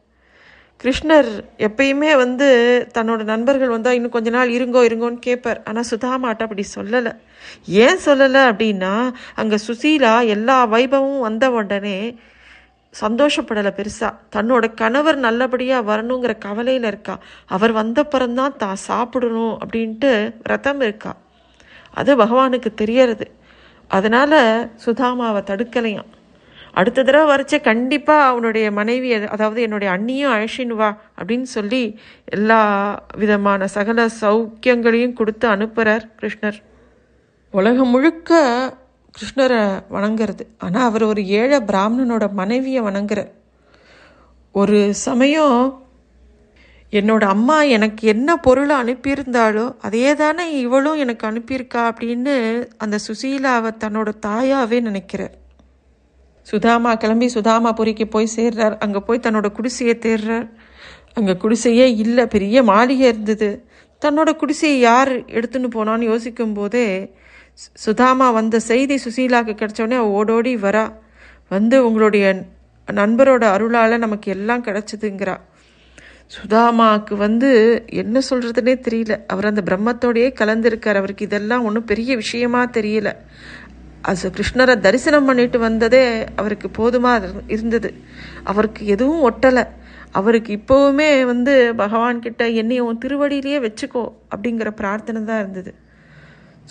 கிருஷ்ணர் 0.81 1.29
எப்பயுமே 1.67 2.11
வந்து 2.23 2.47
தன்னோட 2.95 3.21
நண்பர்கள் 3.31 3.73
வந்தால் 3.75 3.97
இன்னும் 3.97 4.15
கொஞ்ச 4.15 4.29
நாள் 4.35 4.55
இருங்கோ 4.57 4.81
இருங்கோன்னு 4.87 5.19
கேட்பார் 5.27 5.59
ஆனால் 5.69 5.89
சுதாமாட்ட 5.91 6.47
அப்படி 6.47 6.63
சொல்லலை. 6.77 7.13
ஏன் 7.85 8.01
சொல்லலை 8.07 8.41
அப்படின்னா 8.51 8.93
அங்கே 9.41 9.57
சுசீலா 9.67 10.13
எல்லா 10.35 10.57
வைபவமும் 10.75 11.25
வந்த 11.29 11.45
உடனே 11.59 11.97
சந்தோஷப்படலை 13.01 13.71
பெருசாக 13.79 14.17
தன்னோட 14.35 14.73
கணவர் 14.73 15.17
நல்லபடியாக 15.17 15.87
வரணுங்கிற 15.89 16.37
கவலையில் 16.37 16.83
இருக்கா. 16.83 17.19
அவர் 17.45 17.73
வந்தப்புறம்தான் 17.75 18.55
தான் 18.55 18.75
சாப்பிடணும் 18.75 19.57
அப்படின்ட்டு 19.59 20.33
ரதம் 20.43 20.81
இருக்கா. 20.81 21.15
அது 21.93 22.17
பகவானுக்கு 22.17 22.73
தெரியறது. 22.73 23.31
அதனால் 23.87 24.69
சுதாமாவை 24.85 25.41
தடுக்கலையாம். 25.49 26.11
அடுத்த 26.73 27.03
தடவை 27.03 27.35
வரைச்ச 27.35 27.61
கண்டிப்பாக 27.61 28.25
அவனுடைய 28.25 28.71
மனைவி 28.71 29.13
அதாவது 29.13 29.61
என்னுடைய 29.61 29.93
அண்ணியும் 29.93 30.33
அழைச்சின்னு 30.35 30.75
வா 30.81 30.97
அப்படின்னு 31.21 31.47
சொல்லி 31.55 31.99
எல்லா 32.25 32.59
விதமான 33.17 33.67
சகல 33.67 34.07
சௌக்கியங்களையும் 34.21 35.13
கொடுத்து 35.13 35.49
அனுப்புகிறார் 35.49 36.05
கிருஷ்ணர். 36.21 36.59
உலகம் 37.51 37.89
முழுக்க 37.89 38.31
கிருஷ்ணரை 39.17 39.61
வணங்குறது. 39.91 40.43
ஆனால் 40.57 40.83
அவர் 40.83 41.03
ஒரு 41.03 41.25
ஏழை 41.25 41.59
பிராமணனோட 41.59 42.33
மனைவியை 42.33 42.81
வணங்குறார். 42.81 43.31
ஒரு 44.51 44.93
சமயம் 44.93 45.85
என்னோட 46.91 47.23
அம்மா 47.23 47.61
எனக்கு 47.61 48.07
என்ன 48.07 48.37
பொருளை 48.37 48.75
அனுப்பியிருந்தாலோ 48.81 49.75
அதே 49.81 50.15
தானே 50.15 50.59
இவளும் 50.59 50.97
எனக்கு 50.97 51.23
அனுப்பியிருக்கா 51.27 51.81
அப்படின்னு 51.89 52.35
அந்த 52.77 52.97
சுசீலாவை 53.07 53.71
தன்னோட 53.83 54.09
தாயாவே 54.25 54.79
நினைக்கிறார். 54.81 55.35
சுதாமா 56.41 56.95
கிளம்பி 56.95 57.27
சுதாமாபுரிக்கு 57.33 58.05
போய் 58.05 58.33
சேர்றார். 58.35 58.75
அங்கே 58.79 58.99
போய் 58.99 59.23
தன்னோட 59.23 59.47
குடிசையை 59.51 59.95
தேர்றார் 60.05 60.47
அங்கே 61.13 61.33
குடிசையே 61.33 61.87
இல்லை 61.95 62.27
பெரிய 62.27 62.63
மாளிகை 62.63 63.07
இருந்தது. 63.07 63.49
தன்னோட 64.01 64.29
குடிசையை 64.35 64.79
யார் 64.79 65.11
எடுத்துன்னு 65.27 65.69
போனான்னு 65.75 66.11
யோசிக்கும் 66.11 66.53
போதே 66.53 66.87
சுதாமா 67.57 68.31
வந்த 68.31 68.59
செய்தி 68.59 68.95
சுசீலாவுக்கு 68.95 69.53
கிடைச்சோடனே 69.53 69.97
ஓடோடி 69.97 70.55
வரா. 70.55 70.93
வந்து 71.49 71.85
உங்களுடைய 71.85 72.45
நண்பரோட 72.91 73.43
அருளால் 73.43 73.97
நமக்கு 73.97 74.31
எல்லாம் 74.31 74.63
கிடச்சிதுங்கிறா. 74.63 75.37
சுதாமாவுக்கு 76.35 77.13
வந்து 77.13 77.83
என்ன 77.85 78.21
சொல்கிறதுனே 78.29 78.73
தெரியல. 78.89 79.19
அவர் 79.27 79.45
அந்த 79.45 79.61
பிரம்மத்தோடையே 79.65 80.29
கலந்துருக்கார். 80.39 80.95
அவருக்கு 80.95 81.25
இதெல்லாம் 81.25 81.65
ஒன்றும் 81.65 81.85
பெரிய 81.85 82.15
விஷயமா 82.15 82.65
தெரியல. 82.65 83.15
அது 84.01 84.29
கிருஷ்ணரை 84.29 84.79
தரிசனம் 84.79 85.25
பண்ணிட்டு 85.25 85.59
வந்ததே 85.59 86.25
அவருக்கு 86.35 86.69
போதுமாக 86.77 87.23
இருந்தது. 87.47 87.93
அவருக்கு 88.43 88.85
எதுவும் 88.85 89.23
ஒட்டலை. 89.31 89.67
அவருக்கு 90.11 90.51
இப்போவுமே 90.57 91.25
வந்து 91.25 91.73
பகவான்கிட்ட 91.77 92.53
என்னையும் 92.53 93.01
திருவடியிலேயே 93.05 93.59
வச்சுக்கோ 93.59 94.13
அப்படிங்கிற 94.35 94.69
பிரார்த்தனை 94.69 95.23
தான் 95.23 95.39
இருந்தது. 95.39 95.73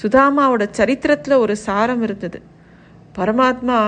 சுதாமாவோட 0.02 0.64
சரித்திரத்தில் 0.70 1.42
ஒரு 1.44 1.56
சாரம் 1.66 2.02
இருந்தது. 2.02 2.38
பரமாத்மா 3.18 3.78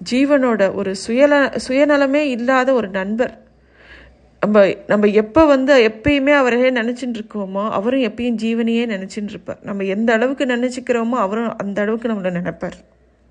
ஜீவனோட 0.00 0.62
ஒரு 0.74 0.90
சுயல 1.04 1.34
சுயநலமே 1.66 2.22
இல்லாத 2.36 2.68
ஒரு 2.72 2.88
நண்பர். 2.88 3.32
நம்ம 4.42 4.58
நம்ம 4.86 5.06
எப்போ 5.22 5.42
வந்து 5.46 5.72
எப்பயுமே 5.90 6.34
அவரையே 6.40 6.68
நினச்சிட்டு 6.70 7.16
இருக்கோமோ 7.20 7.64
அவரும் 7.78 8.04
எப்பயும் 8.08 8.36
ஜீவனையே 8.42 8.84
நினச்சிட்டு 8.94 9.32
இருப்பார் 9.34 9.58
நம்ம 9.62 9.84
எந்த 9.94 10.12
அளவுக்கு 10.16 10.44
நினச்சிக்கிறோமோ 10.54 11.16
அவரும் 11.24 11.56
அந்த 11.62 11.78
அளவுக்கு 11.82 12.10
நம்மளை 12.12 12.32
நினைப்பார். 12.38 12.76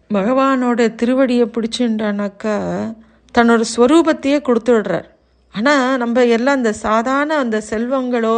பகவானோட 0.09 0.79
திருவடியை 0.99 1.45
பிடிச்சுட்டானாக்கா 1.55 2.55
தன்னோட 3.35 3.63
ஸ்வரூபத்தையே 3.75 4.37
கொடுத்து 4.41 4.71
விடுறார் 4.73 5.07
ஆனால் 5.55 5.97
நம்ம 5.97 6.25
எல்லாம் 6.37 6.59
அந்த 6.59 6.73
சாதாரண 6.85 7.37
அந்த 7.43 7.57
செல்வங்களோ 7.69 8.37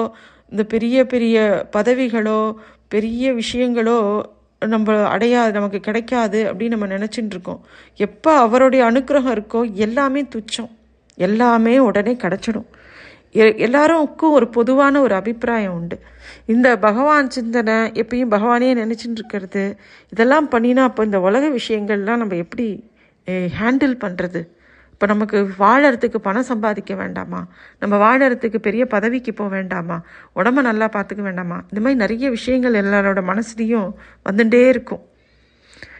இந்த 0.51 0.63
பெரிய 0.73 1.05
பெரிய 1.05 1.37
பதவிகளோ 1.75 2.39
பெரிய 2.89 3.33
விஷயங்களோ 3.33 4.21
நம்ம 4.65 5.07
அடையாது 5.07 5.51
நமக்கு 5.51 5.79
கிடைக்காது 5.79 6.53
அப்படின்னு 6.53 6.67
நம்ம 6.67 6.87
நினச்சிட்டு 6.87 7.25
இருக்கோம். 7.25 7.65
எப்போ 7.95 8.37
அவருடைய 8.37 8.85
அனுக்கிரகம் 8.85 9.37
இருக்கோ 9.37 9.73
எல்லாமே 9.73 10.23
துச்சம். 10.23 10.69
எல்லாமே 11.15 11.79
உடனே 11.79 12.13
கிடச்சிடும். 12.13 12.65
எ- 13.35 13.55
எல்லாருக்கும் 13.55 14.31
ஒரு 14.31 14.47
பொதுவான 14.47 15.01
ஒரு 15.01 15.15
அபிப்பிராயம் 15.15 15.73
உண்டு. 15.73 15.99
இந்த 16.45 16.77
பகவான் 16.77 17.29
சிந்தனை 17.29 17.73
எப்பயும் 17.73 18.31
பகவானே 18.31 18.73
நினச்சிட்டு 18.73 19.11
இருக்கிறது 19.11 19.79
இதெல்லாம் 20.09 20.49
பண்ணினா 20.49 20.75
அப்போ 20.75 21.03
இந்த 21.03 21.19
உலக 21.19 21.49
விஷயங்கள்லாம் 21.49 22.17
நம்ம 22.17 22.35
எப்படி 22.35 22.89
ஹேண்டில் 23.61 23.95
பண்ணுறது 24.01 24.47
இப்போ 24.99 25.07
நமக்கு 25.13 25.37
வாழறதுக்கு 25.59 26.17
பணம் 26.17 26.43
சம்பாதிக்க 26.43 26.93
வேண்டாமா? 26.95 27.39
நம்ம 27.79 27.97
வாழறதுக்கு 27.97 28.57
பெரிய 28.57 28.85
பதவிக்கு 28.85 29.33
போக 29.33 29.49
வேண்டாமா? 29.49 29.97
உடம்ப 30.35 30.61
நல்லா 30.61 30.89
பார்த்துக்க 30.95 31.21
வேண்டாமா? 31.21 31.57
இந்த 31.69 31.79
மாதிரி 31.81 31.99
நிறைய 31.99 32.29
விஷயங்கள் 32.29 32.73
எல்லாரோட 32.73 33.21
மனசுலேயும் 33.29 33.93
வந்துட்டே 34.29 34.67
இருக்கும். 34.67 35.03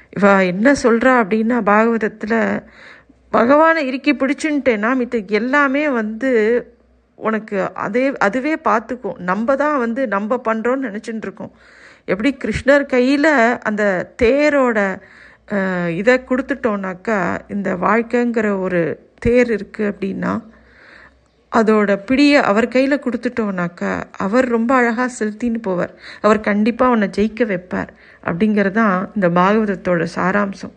இவ 0.09 0.43
என்ன 0.43 0.73
சொல்கிறா 0.83 1.13
அப்படின்னா 1.21 1.59
பாகவதத்தில் 1.61 2.63
பகவானை 3.29 3.87
இறுக்கி 3.87 4.13
பிடிச்சுன்ட்டேன்னா 4.13 4.91
மித்த 5.01 5.25
எல்லாமே 5.25 5.89
வந்து 5.89 6.31
உனக்கு 7.15 7.73
அதே 7.85 8.05
அதுவே 8.17 8.55
பார்த்துக்கும் 8.69 9.17
நம்ம 9.17 9.55
தான் 9.55 9.77
வந்து 9.77 10.07
நம்ம 10.07 10.41
பண்ணுறோன்னு 10.45 10.87
நினச்சிட்டு 10.89 11.25
இருக்கோம். 11.29 11.53
எப்படி 12.05 12.37
கிருஷ்ணர் 12.43 12.85
கையில் 12.85 13.31
அந்த 13.63 13.83
தேரோட 14.21 14.79
இதை 15.99 16.15
கொடுத்துட்டோன்னாக்கா 16.29 17.19
இந்த 17.47 17.69
வாழ்க்கைங்கிற 17.75 18.47
ஒரு 18.59 18.81
தேர் 19.19 19.49
இருக்குது 19.57 19.89
அப்படின்னா 19.91 20.33
அதோட 21.51 21.91
பிடியை 22.07 22.39
அவர் 22.49 22.67
கையில் 22.67 23.03
கொடுத்துட்டோம்னாக்கா 23.05 23.91
அவர் 24.25 24.45
ரொம்ப 24.55 24.71
அழகாக 24.75 25.09
செலுத்தின்னு 25.19 25.59
போவார். 25.67 25.93
அவர் 26.21 26.39
கண்டிப்பாக 26.39 26.91
அவனை 26.91 27.07
ஜெயிக்க 27.17 27.47
வைப்பார் 27.51 27.89
அப்படிங்கிறது 28.27 28.77
தான் 28.81 29.09
இந்த 29.15 29.29
பாகவதத்தோட 29.29 30.05
சாராம்சம். 30.15 30.73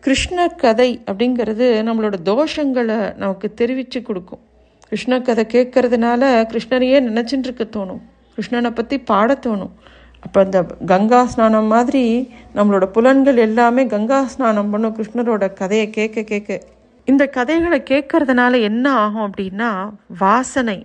கிருஷ்ண 0.00 0.48
கதை 0.62 0.90
அப்படிங்கிறது 1.06 1.66
நம்மளோட 1.88 2.16
தோஷங்களை 2.30 3.00
நமக்கு 3.16 3.54
தெரிவித்து 3.54 4.02
கொடுக்கும். 4.02 4.42
கிருஷ்ண 4.88 5.20
கதை 5.20 5.46
கேட்கறதுனால 5.54 6.22
கிருஷ்ணரையே 6.52 7.00
நினச்சிட்டு 7.08 7.48
இருக்க 7.48 7.66
தோணும். 7.78 8.02
கிருஷ்ணனை 8.36 8.70
பற்றி 8.70 8.98
பாட 9.10 9.38
தோணும். 9.46 9.74
அப்போ 10.24 10.38
அந்த 10.44 10.58
கங்கா 10.86 11.20
ஸ்நானம் 11.32 11.70
மாதிரி 11.74 12.04
நம்மளோட 12.56 12.84
புலன்கள் 12.96 13.38
எல்லாமே 13.46 13.82
கங்கா 13.86 14.18
ஸ்நானம் 14.34 14.70
பண்ணும் 14.70 14.96
கிருஷ்ணரோட 14.96 15.44
கதையை 15.60 15.86
கேட்க 15.90 16.22
கேட்க. 16.22 16.60
இந்த 17.08 17.24
கதைகளை 17.36 17.78
கேட்கறதுனால 17.90 18.60
என்ன 18.60 18.86
ஆகும் 19.02 19.26
அப்படின்னா 19.28 19.70
வாசனை. 20.18 20.78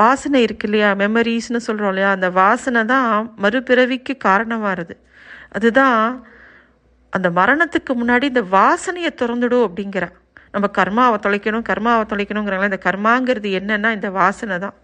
வாசனை 0.00 0.40
இருக்கு 0.42 0.66
இல்லையா? 0.68 0.90
மெமரிஸ்னு 1.02 1.60
சொல்கிறோம் 1.68 1.92
இல்லையா? 1.92 2.10
அந்த 2.10 2.28
வாசனை 2.40 2.82
தான் 2.84 3.08
மறுபிறவிக்கு 3.42 4.14
காரணமாகிறது 4.24 4.94
அதுதான் 5.56 6.00
அந்த 7.12 7.28
மரணத்துக்கு 7.30 7.92
முன்னாடி 8.00 8.24
இந்த 8.32 8.42
வாசனையை 8.58 9.10
திறந்துடும் 9.20 9.66
அப்படிங்கிறா. 9.66 10.08
நம்ம 10.54 10.66
கர்மாவை 10.78 11.16
தொலைக்கணும் 11.26 11.66
கர்மாவை 11.70 12.04
தொலைக்கணுங்கிறாங்களே 12.12 12.70
இந்த 12.72 12.82
கர்மாங்கிறது 12.88 13.48
என்னன்னா 13.60 13.90
இந்த 13.98 14.10
வாசனை 14.10 14.56
தான். 14.58 14.76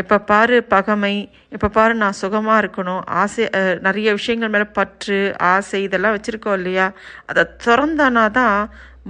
எப்போ 0.00 0.16
பாரு 0.30 0.56
பகமை 0.74 1.14
எப்போ 1.54 1.68
பாரு 1.68 1.94
நான் 2.02 2.20
சுகமாக 2.22 2.62
இருக்கணும் 2.62 3.02
ஆசை 3.22 3.44
நிறைய 3.86 4.08
விஷயங்கள் 4.18 4.52
மேலே 4.54 4.66
பற்று 4.78 5.18
ஆசை 5.52 5.80
இதெல்லாம் 5.82 6.16
வச்சுருக்கோம் 6.16 6.58
இல்லையா? 6.60 6.86
அதை 7.30 7.44
திறந்தானா 7.64 8.24
தான் 8.40 8.58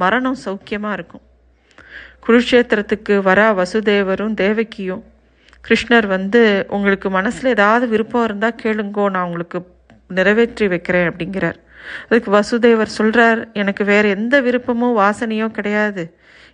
மரணம் 0.03 0.39
சௌக்கியமாக 0.45 0.97
இருக்கும். 0.99 1.25
குருஷேத்திரத்துக்கு 2.27 3.15
வர 3.29 3.41
வசுதேவரும் 3.61 4.39
தேவகியும் 4.43 5.03
கிருஷ்ணர் 5.65 6.07
வந்து 6.07 6.41
உங்களுக்கு 6.77 7.09
மனசில் 7.11 7.55
ஏதாவது 7.57 7.85
விருப்பம் 7.89 8.25
இருந்தால் 8.25 8.59
கேளுங்கோ 8.63 9.05
நான் 9.15 9.27
உங்களுக்கு 9.29 9.59
நிறைவேற்றி 10.17 10.67
வைக்கிறேன் 10.73 11.09
அப்படிங்கிறார். 11.11 11.59
அதுக்கு 12.09 12.31
வசுதேவர் 12.39 12.97
சொல்கிறார் 12.99 13.41
எனக்கு 13.63 13.83
வேறு 13.93 14.09
எந்த 14.17 14.35
விருப்பமும் 14.47 14.99
வாசனையோ 15.03 15.47
கிடையாது. 15.59 16.05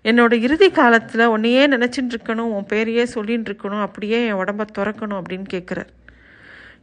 என்னோடய 0.05 0.45
இறுதி 0.47 0.69
காலத்தில் 0.71 1.31
உன்னையே 1.35 1.65
நினச்சிட்டு 1.75 2.13
இருக்கணும் 2.15 2.53
உன் 2.57 2.71
பேரையே 2.73 3.05
சொல்லின்னு 3.15 3.49
இருக்கணும் 3.49 3.85
அப்படியே 3.87 4.19
என் 4.27 4.41
உடம்ப 4.43 4.67
திறக்கணும் 4.79 5.19
அப்படின்னு 5.21 5.49
கேட்குறார் 5.55 5.91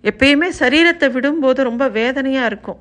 எப்பயுமே 0.10 0.50
சரீரத்தை 0.60 1.08
விடும்போது 1.16 1.60
ரொம்ப 1.70 1.84
வேதனையாக 2.00 2.50
இருக்கும். 2.52 2.80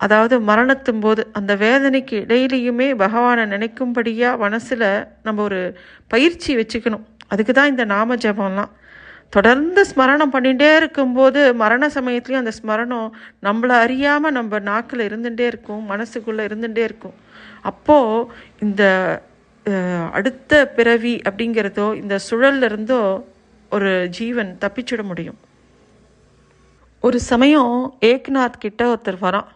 அதாவது 0.00 0.34
மரணத்தும் 0.40 1.02
போது 1.04 1.22
அந்த 1.38 1.52
வேதனைக்கு 1.64 2.16
இடையிலையுமே 2.24 2.86
பகவானை 3.04 3.42
நினைக்கும்படியாக 3.54 4.40
மனசில் 4.44 4.86
நம்ம 5.26 5.42
ஒரு 5.42 5.60
பயிற்சி 6.12 6.52
வச்சுக்கணும். 6.60 7.04
அதுக்கு 7.32 7.52
தான் 7.52 7.72
இந்த 7.72 7.84
நாம 7.94 8.16
ஜபம்லாம். 8.24 8.70
தொடர்ந்து 9.36 9.80
ஸ்மரணம் 9.90 10.32
பண்ணிகிட்டே 10.34 10.70
இருக்கும்போது 10.76 11.40
மரண 11.62 11.90
சமயத்துலேயும் 11.96 12.44
அந்த 12.44 12.52
ஸ்மரணம் 12.60 13.08
நம்மளை 13.46 13.74
அறியாமல் 13.84 14.36
நம்ம 14.38 14.58
நாக்கில் 14.70 15.08
இருந்துகிட்டே 15.08 15.46
இருக்கும் 15.52 15.82
மனசுக்குள்ளே 15.92 16.44
இருந்துகிட்டே 16.48 16.84
இருக்கும். 16.90 17.16
அப்போது 17.70 18.26
இந்த 18.66 18.82
அடுத்த 20.12 20.68
பிறவி 20.76 21.14
அப்படிங்கிறதோ 21.28 21.94
இந்த 21.94 22.18
சுழல்ல 22.30 22.62
இருந்தோ 22.62 23.26
ஒரு 23.70 24.08
ஜீவன் 24.10 24.58
தப்பிச்சிட 24.60 25.02
முடியும். 25.02 25.38
ஒரு 27.00 27.20
சமயம் 27.20 27.98
ஏக்நாத் 28.00 28.58
கிட்ட 28.58 28.84
ஒருத்தர் 28.92 29.18
வரான். 29.20 29.50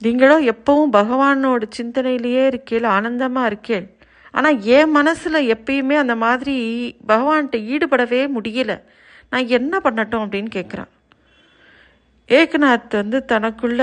நீங்களும் 0.00 0.46
எப்பவும் 0.46 0.92
பகவானோட 0.92 1.62
சிந்தனையிலேயே 1.78 2.44
இருக்கேள் 2.52 2.86
ஆனந்தமாக 2.86 3.50
இருக்கேள். 3.50 3.86
ஆனால் 4.30 4.62
என் 4.62 4.90
மனசில் 4.90 5.48
எப்பயுமே 5.54 5.96
அந்த 5.96 6.14
மாதிரி 6.16 6.56
பகவான்கிட்ட 7.08 7.58
ஈடுபடவே 7.72 8.22
முடியல. 8.36 8.80
நான் 9.30 9.46
என்ன 9.46 9.80
பண்ணட்டும் 9.84 10.24
அப்படின்னு 10.24 10.50
கேட்குறான் 10.58 10.90
ஏக்நாத் 12.28 12.94
வந்து 13.00 13.24
தனக்குள்ள 13.28 13.82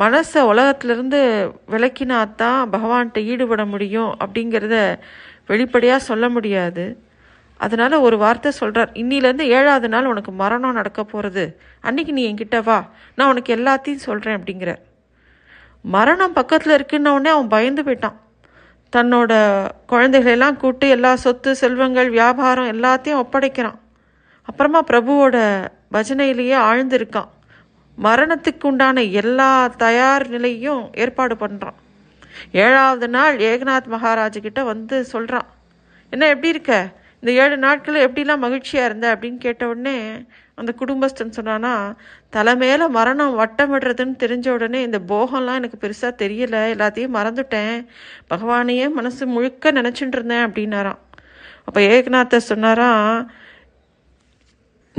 மனசை 0.00 0.40
உலகத்திலிருந்து 0.40 1.18
விலக்கினாத்தான் 1.70 2.60
பகவான்கிட்ட 2.72 3.18
ஈடுபட 3.24 3.64
முடியும் 3.64 4.16
அப்படிங்கிறத 4.24 4.98
வெளிப்படையாக 5.46 5.98
சொல்ல 5.98 6.28
முடியாது. 6.28 7.04
அதனால் 7.56 7.92
ஒரு 7.92 8.18
வார்த்தை 8.18 8.50
சொல்கிறார் 8.50 8.90
இன்னிலேருந்து 8.92 9.44
ஏழாவது 9.58 9.88
நாள் 9.88 10.04
உனக்கு 10.04 10.32
மரணம் 10.32 10.72
நடக்க 10.72 11.04
போகிறது 11.04 11.60
அன்னைக்கு 11.80 12.12
நீ 12.12 12.22
என்கிட்ட 12.32 12.62
வா. 12.62 12.90
நான் 13.14 13.28
உனக்கு 13.28 13.56
எல்லாத்தையும் 13.56 14.06
சொல்கிறேன் 14.08 14.38
அப்படிங்கிறார். 14.38 14.82
மரணம் 15.80 16.32
பக்கத்தில் 16.32 16.76
இருக்குன்ன 16.78 17.08
உடனே 17.08 17.30
அவன் 17.30 17.48
பயந்து 17.48 17.82
போயிட்டான். 17.82 18.18
தன்னோட 18.96 19.32
குழந்தைகளெல்லாம் 19.88 20.56
கூட்டு 20.56 20.88
எல்லா 20.88 21.16
சொத்து 21.16 21.56
செல்வங்கள் 21.56 22.10
வியாபாரம் 22.10 22.72
எல்லாத்தையும் 22.72 23.22
ஒப்படைக்கிறான். 23.22 23.78
அப்புறமா 24.42 24.82
பிரபுவோட 24.90 25.36
பஜனையிலேயே 25.92 26.56
ஆழ்ந்திருக்கான். 26.70 27.30
மரணத்துக்கு 28.02 28.64
உண்டான 28.64 29.02
எல்லா 29.02 29.68
தயார் 29.68 30.28
நிலையும் 30.28 30.90
ஏற்பாடு 30.94 31.34
பண்ணுறான் 31.34 31.78
ஏழாவது 32.52 33.08
நாள் 33.08 33.36
ஏகநாத் 33.36 33.90
மகாராஜுக்கிட்ட 33.90 34.64
வந்து 34.64 35.04
சொல்கிறான் 35.04 35.46
என்ன 36.10 36.28
எப்படி 36.28 36.48
இருக்க? 36.48 36.92
இந்த 37.20 37.42
ஏழு 37.42 37.56
நாட்களில் 37.56 38.08
எப்படிலாம் 38.08 38.38
மகிழ்ச்சியாக 38.38 38.88
இருந்த? 38.88 39.16
அப்படின்னு 39.16 39.38
கேட்ட 39.38 39.68
உடனே 39.68 40.24
அந்த 40.54 40.74
குடும்பஸ்தன் 40.78 41.30
சொன்னான்னா 41.30 41.94
தலை 42.30 42.56
மேலே 42.56 42.86
மரணம் 42.88 43.38
வட்டமிடுறதுன்னு 43.38 44.14
தெரிஞ்ச 44.18 44.48
உடனே 44.48 44.82
இந்த 44.82 44.98
போகம்லாம் 45.08 45.54
எனக்கு 45.54 45.78
பெருசாக 45.80 46.20
தெரியல 46.22 46.56
எல்லாத்தையும் 46.74 47.14
மறந்துட்டேன். 47.14 47.86
பகவானையே 48.30 48.90
மனசு 48.90 49.26
முழுக்க 49.26 49.72
நினச்சிட்டு 49.72 50.12
இருந்தேன் 50.12 50.46
அப்படின்னாராம். 50.46 50.98
அப்போ 51.64 51.80
ஏகநாதர் 51.80 52.48
சொன்னாராம் 52.50 53.30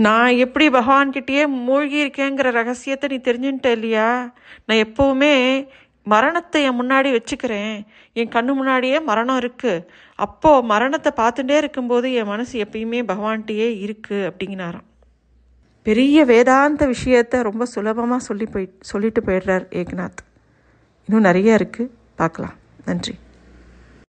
நான் 0.05 0.31
எப்படி 0.35 0.65
பகவான்கிட்டயே 0.69 1.43
மூழ்கி 1.47 1.97
இருக்கேங்கிற 2.05 2.47
ரகசியத்தை 2.51 3.07
நீ 3.09 3.17
தெரிஞ்சுட்ட 3.17 3.69
இல்லையா? 3.71 4.33
நான் 4.65 4.81
எப்போவுமே 4.85 5.31
மரணத்தை 6.03 6.59
என் 6.63 6.79
முன்னாடி 6.81 7.09
வச்சுக்கிறேன். 7.15 7.77
என் 8.13 8.33
கண்ணு 8.35 8.53
முன்னாடியே 8.53 8.99
மரணம் 8.99 9.39
இருக்குது 9.39 9.85
அப்போது 10.25 10.67
மரணத்தை 10.73 11.11
பார்த்துட்டே 11.15 11.55
இருக்கும்போது 11.57 12.13
என் 12.19 12.31
மனசு 12.33 12.53
எப்பயுமே 12.65 13.01
பகவான்கிட்டயே 13.11 13.69
இருக்குது 13.85 14.27
அப்படிங்கினாராம் 14.29 14.85
பெரிய 15.83 16.25
வேதாந்த 16.25 16.85
விஷயத்த 16.87 17.41
ரொம்ப 17.41 17.65
சுலபமாக 17.65 18.27
சொல்லி 18.29 18.45
போய் 18.45 18.73
சொல்லிட்டு 18.81 19.21
போயிடுறார் 19.21 19.65
ஏக்நாத். 19.81 20.21
இன்னும் 21.07 21.27
நிறைய 21.29 21.59
இருக்குது 21.59 21.91
பார்க்கலாம். 22.15 22.55
நன்றி. 22.85 23.13